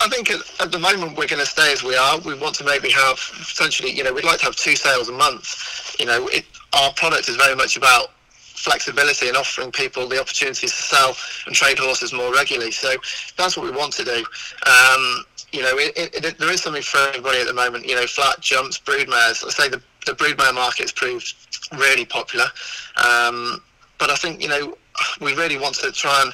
I 0.00 0.08
think 0.08 0.30
at, 0.30 0.72
the 0.72 0.78
moment 0.78 1.16
we're 1.16 1.26
going 1.26 1.44
to 1.44 1.46
stay 1.46 1.72
as 1.72 1.82
we 1.82 1.94
are. 1.94 2.18
We 2.20 2.34
want 2.34 2.54
to 2.56 2.64
maybe 2.64 2.90
have 2.90 3.18
potentially, 3.48 3.90
you 3.90 4.02
know, 4.02 4.14
we'd 4.14 4.24
like 4.24 4.38
to 4.38 4.46
have 4.46 4.56
two 4.56 4.76
sales 4.76 5.10
a 5.10 5.12
month. 5.12 5.94
You 5.98 6.06
know, 6.06 6.26
it, 6.28 6.46
our 6.72 6.92
product 6.94 7.28
is 7.28 7.36
very 7.36 7.54
much 7.54 7.76
about 7.76 8.08
flexibility 8.30 9.28
and 9.28 9.36
offering 9.36 9.70
people 9.70 10.08
the 10.08 10.18
opportunities 10.18 10.70
to 10.70 10.82
sell 10.82 11.14
and 11.46 11.54
trade 11.54 11.78
horses 11.78 12.14
more 12.14 12.32
regularly. 12.32 12.70
So 12.70 12.94
that's 13.36 13.56
what 13.56 13.70
we 13.70 13.76
want 13.76 13.92
to 13.94 14.04
do. 14.04 14.24
Um, 14.66 15.24
you 15.52 15.62
know, 15.62 15.76
it, 15.76 15.92
it, 15.96 16.24
it, 16.24 16.38
there 16.38 16.50
is 16.50 16.62
something 16.62 16.82
for 16.82 16.98
everybody 16.98 17.40
at 17.40 17.46
the 17.46 17.52
moment. 17.52 17.86
You 17.86 17.94
know, 17.94 18.06
flat 18.06 18.40
jumps, 18.40 18.78
broodmares. 18.78 19.44
I 19.44 19.50
say 19.50 19.68
the 19.68 19.82
the 20.06 20.12
broodmare 20.12 20.78
has 20.78 20.92
proved 20.92 21.34
really 21.78 22.04
popular, 22.04 22.46
um, 22.96 23.62
but 23.98 24.10
I 24.10 24.16
think 24.16 24.42
you 24.42 24.48
know 24.48 24.76
we 25.20 25.34
really 25.34 25.58
want 25.58 25.76
to 25.76 25.92
try 25.92 26.22
and 26.22 26.32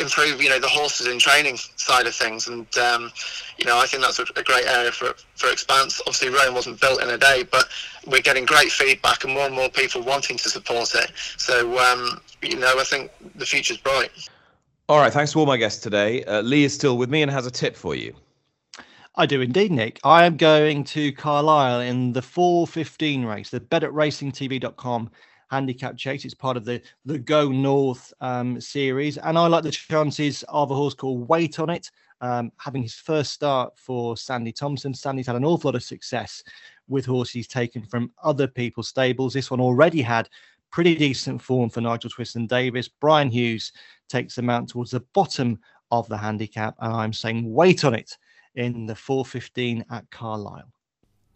improve, 0.00 0.40
you 0.40 0.48
know, 0.48 0.58
the 0.58 0.68
horses 0.68 1.06
in 1.06 1.18
training 1.18 1.56
side 1.56 2.06
of 2.06 2.14
things. 2.14 2.48
And 2.48 2.66
um, 2.78 3.12
you 3.58 3.64
know, 3.64 3.78
I 3.78 3.86
think 3.86 4.02
that's 4.02 4.18
a, 4.18 4.26
a, 4.36 4.42
great 4.42 4.66
area 4.66 4.92
for 4.92 5.14
for 5.36 5.50
expanse. 5.50 6.00
Obviously, 6.00 6.28
Rome 6.28 6.54
wasn't 6.54 6.80
built 6.80 7.02
in 7.02 7.10
a 7.10 7.18
day, 7.18 7.44
but 7.50 7.68
we're 8.06 8.22
getting 8.22 8.44
great 8.44 8.70
feedback 8.70 9.24
and 9.24 9.32
more 9.32 9.46
and 9.46 9.54
more 9.54 9.68
people 9.68 10.02
wanting 10.02 10.36
to 10.38 10.48
support 10.48 10.94
it. 10.94 11.10
So 11.36 11.78
um, 11.78 12.20
you 12.42 12.56
know, 12.56 12.74
I 12.78 12.84
think 12.84 13.10
the 13.34 13.46
future's 13.46 13.78
bright. 13.78 14.10
All 14.88 14.98
right, 14.98 15.12
thanks 15.12 15.32
to 15.32 15.38
all 15.38 15.46
my 15.46 15.56
guests 15.56 15.82
today. 15.82 16.24
Uh, 16.24 16.42
Lee 16.42 16.64
is 16.64 16.74
still 16.74 16.98
with 16.98 17.08
me 17.08 17.22
and 17.22 17.30
has 17.30 17.46
a 17.46 17.50
tip 17.50 17.74
for 17.74 17.94
you. 17.94 18.14
I 19.16 19.26
do 19.26 19.40
indeed, 19.40 19.70
Nick. 19.70 20.00
I 20.02 20.24
am 20.24 20.36
going 20.36 20.84
to 20.84 21.12
Carlisle 21.12 21.80
in 21.80 22.12
the 22.12 22.20
415 22.20 23.24
race, 23.24 23.48
the 23.48 23.60
bet 23.60 23.84
at 23.84 23.90
racingtv.com 23.90 25.10
handicap 25.50 25.96
chase. 25.96 26.24
It's 26.24 26.34
part 26.34 26.56
of 26.56 26.64
the 26.64 26.80
the 27.04 27.18
Go 27.18 27.50
North 27.50 28.12
um, 28.20 28.60
series, 28.60 29.18
and 29.18 29.38
I 29.38 29.46
like 29.46 29.64
the 29.64 29.70
chances 29.70 30.42
of 30.48 30.70
a 30.70 30.74
horse 30.74 30.94
called 30.94 31.28
Wait 31.28 31.58
on 31.58 31.70
It. 31.70 31.90
um, 32.20 32.52
having 32.58 32.82
his 32.82 32.94
first 32.94 33.32
start 33.32 33.76
for 33.76 34.16
Sandy 34.16 34.52
Thomson. 34.52 34.94
Sandy's 34.94 35.26
had 35.26 35.36
an 35.36 35.44
awful 35.44 35.68
lot 35.68 35.74
of 35.74 35.82
success 35.82 36.42
with 36.88 37.04
horses 37.06 37.46
taken 37.46 37.84
from 37.84 38.12
other 38.22 38.46
people's 38.46 38.88
stables. 38.88 39.34
This 39.34 39.50
one 39.50 39.60
already 39.60 40.00
had 40.00 40.28
pretty 40.70 40.94
decent 40.94 41.40
form 41.40 41.70
for 41.70 41.80
Nigel 41.80 42.10
Twiston 42.10 42.46
Davies. 42.46 42.88
Brian 42.88 43.30
Hughes 43.30 43.72
takes 44.08 44.34
the 44.34 44.42
mount 44.42 44.68
towards 44.68 44.90
the 44.90 45.04
bottom 45.14 45.58
of 45.90 46.08
the 46.08 46.16
handicap, 46.16 46.74
and 46.80 46.92
I'm 46.92 47.12
saying 47.12 47.52
wait 47.52 47.84
on 47.84 47.94
it 47.94 48.16
in 48.54 48.86
the 48.86 48.94
415 48.94 49.84
at 49.90 50.10
Carlisle. 50.10 50.73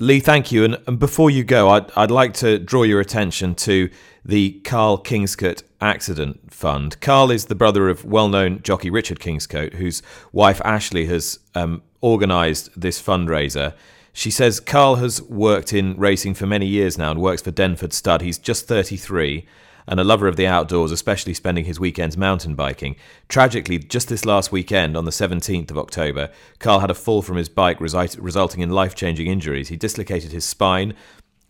Lee, 0.00 0.20
thank 0.20 0.52
you. 0.52 0.62
And, 0.62 0.78
and 0.86 0.98
before 0.98 1.28
you 1.28 1.42
go, 1.42 1.70
I'd, 1.70 1.90
I'd 1.96 2.10
like 2.10 2.32
to 2.34 2.58
draw 2.60 2.84
your 2.84 3.00
attention 3.00 3.56
to 3.56 3.90
the 4.24 4.60
Carl 4.60 5.02
Kingscote 5.02 5.64
Accident 5.80 6.52
Fund. 6.52 7.00
Carl 7.00 7.32
is 7.32 7.46
the 7.46 7.56
brother 7.56 7.88
of 7.88 8.04
well 8.04 8.28
known 8.28 8.62
jockey 8.62 8.90
Richard 8.90 9.18
Kingscote, 9.18 9.74
whose 9.74 10.00
wife 10.32 10.60
Ashley 10.64 11.06
has 11.06 11.40
um, 11.56 11.82
organised 12.00 12.80
this 12.80 13.02
fundraiser. 13.02 13.74
She 14.12 14.30
says 14.30 14.60
Carl 14.60 14.96
has 14.96 15.20
worked 15.22 15.72
in 15.72 15.96
racing 15.96 16.34
for 16.34 16.46
many 16.46 16.66
years 16.66 16.96
now 16.96 17.10
and 17.10 17.20
works 17.20 17.42
for 17.42 17.50
Denford 17.50 17.92
Stud. 17.92 18.22
He's 18.22 18.38
just 18.38 18.68
33 18.68 19.46
and 19.88 19.98
a 19.98 20.04
lover 20.04 20.28
of 20.28 20.36
the 20.36 20.46
outdoors, 20.46 20.92
especially 20.92 21.34
spending 21.34 21.64
his 21.64 21.80
weekends 21.80 22.16
mountain 22.16 22.54
biking. 22.54 22.94
Tragically, 23.28 23.78
just 23.78 24.08
this 24.08 24.24
last 24.24 24.52
weekend, 24.52 24.96
on 24.96 25.06
the 25.06 25.10
17th 25.10 25.70
of 25.70 25.78
October, 25.78 26.30
Carl 26.58 26.80
had 26.80 26.90
a 26.90 26.94
fall 26.94 27.22
from 27.22 27.38
his 27.38 27.48
bike, 27.48 27.80
resulting 27.80 28.60
in 28.60 28.70
life 28.70 28.94
changing 28.94 29.26
injuries. 29.26 29.68
He 29.68 29.76
dislocated 29.76 30.30
his 30.30 30.44
spine, 30.44 30.94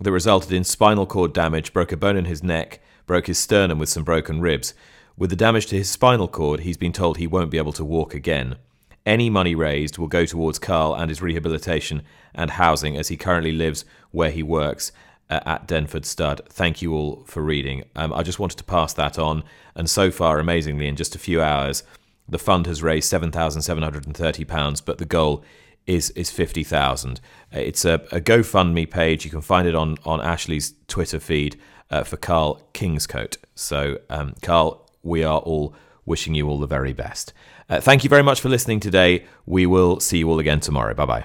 that 0.01 0.12
resulted 0.12 0.53
in 0.53 0.64
spinal 0.64 1.07
cord 1.07 1.33
damage, 1.33 1.72
broke 1.72 1.92
a 1.92 1.96
bone 1.96 2.16
in 2.16 2.27
his 2.27 2.42
neck, 2.42 2.81
broke 3.07 3.27
his 3.27 3.38
sternum 3.38 3.79
with 3.79 3.88
some 3.88 4.05
broken 4.05 4.40
ribs. 4.40 4.72
With 5.16 5.31
the 5.31 5.37
damage 5.37 5.66
to 5.66 5.77
his 5.77 5.90
spinal 5.90 6.29
cord, 6.29 6.61
he's 6.61 6.77
been 6.77 6.92
told 6.92 7.16
he 7.16 7.27
won't 7.27 7.51
be 7.51 7.59
able 7.59 7.72
to 7.72 7.85
walk 7.85 8.14
again. 8.14 8.57
Any 9.05 9.31
money 9.31 9.55
raised 9.55 9.98
will 9.98 10.07
go 10.07 10.24
towards 10.24 10.59
Carl 10.59 10.94
and 10.94 11.09
his 11.11 11.22
rehabilitation 11.22 12.03
and 12.35 12.53
housing 12.53 12.96
as 12.96 13.09
he 13.09 13.16
currently 13.16 13.53
lives 13.53 13.85
where 14.11 14.31
he 14.31 14.42
works 14.42 14.92
uh, 15.31 15.41
at 15.47 15.67
Denford 15.67 16.05
Stud. 16.05 16.41
Thank 16.49 16.83
you 16.83 16.95
all 16.95 17.25
for 17.27 17.43
reading. 17.43 17.85
Um, 17.97 18.12
I 18.12 18.23
just 18.23 18.38
wanted 18.38 18.59
to 18.59 18.64
pass 18.64 18.93
that 18.95 19.19
on. 19.19 19.45
And 19.75 19.88
so 19.88 20.11
far, 20.11 20.38
amazingly, 20.38 20.88
in 20.88 20.97
just 20.97 21.14
a 21.14 21.19
few 21.19 21.43
hours, 21.43 21.83
the 22.29 22.38
fund 22.38 22.67
has 22.67 22.83
raised 22.83 23.12
£7,730, 23.12 24.85
but 24.85 24.99
the 24.99 25.05
goal 25.05 25.45
is 25.87 26.11
is 26.11 26.31
50,000. 26.31 27.21
Uh, 27.55 27.59
it's 27.59 27.85
a, 27.85 27.95
a, 28.12 28.21
GoFundMe 28.21 28.88
page. 28.91 29.25
You 29.25 29.31
can 29.31 29.41
find 29.41 29.67
it 29.67 29.75
on, 29.75 29.97
on 30.05 30.21
Ashley's 30.21 30.75
Twitter 30.87 31.19
feed 31.19 31.59
uh, 31.91 32.05
for 32.05 32.19
Carl 32.19 32.61
Kingscote. 32.75 33.38
So, 33.55 33.99
um, 34.11 34.35
Carl, 34.43 34.87
we 35.03 35.25
are 35.25 35.41
all 35.41 35.75
wishing 36.05 36.35
you 36.35 36.49
all 36.49 36.59
the 36.59 36.67
very 36.67 36.93
best. 36.93 37.33
Uh, 37.69 37.81
thank 37.81 38.05
you 38.05 38.11
very 38.11 38.23
much 38.23 38.41
for 38.41 38.49
listening 38.49 38.81
today. 38.81 39.25
We 39.47 39.67
will 39.67 39.99
see 40.01 40.19
you 40.19 40.31
all 40.31 40.38
again 40.38 40.61
tomorrow. 40.61 40.95
Bye 40.95 41.25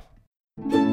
bye. 0.57 0.92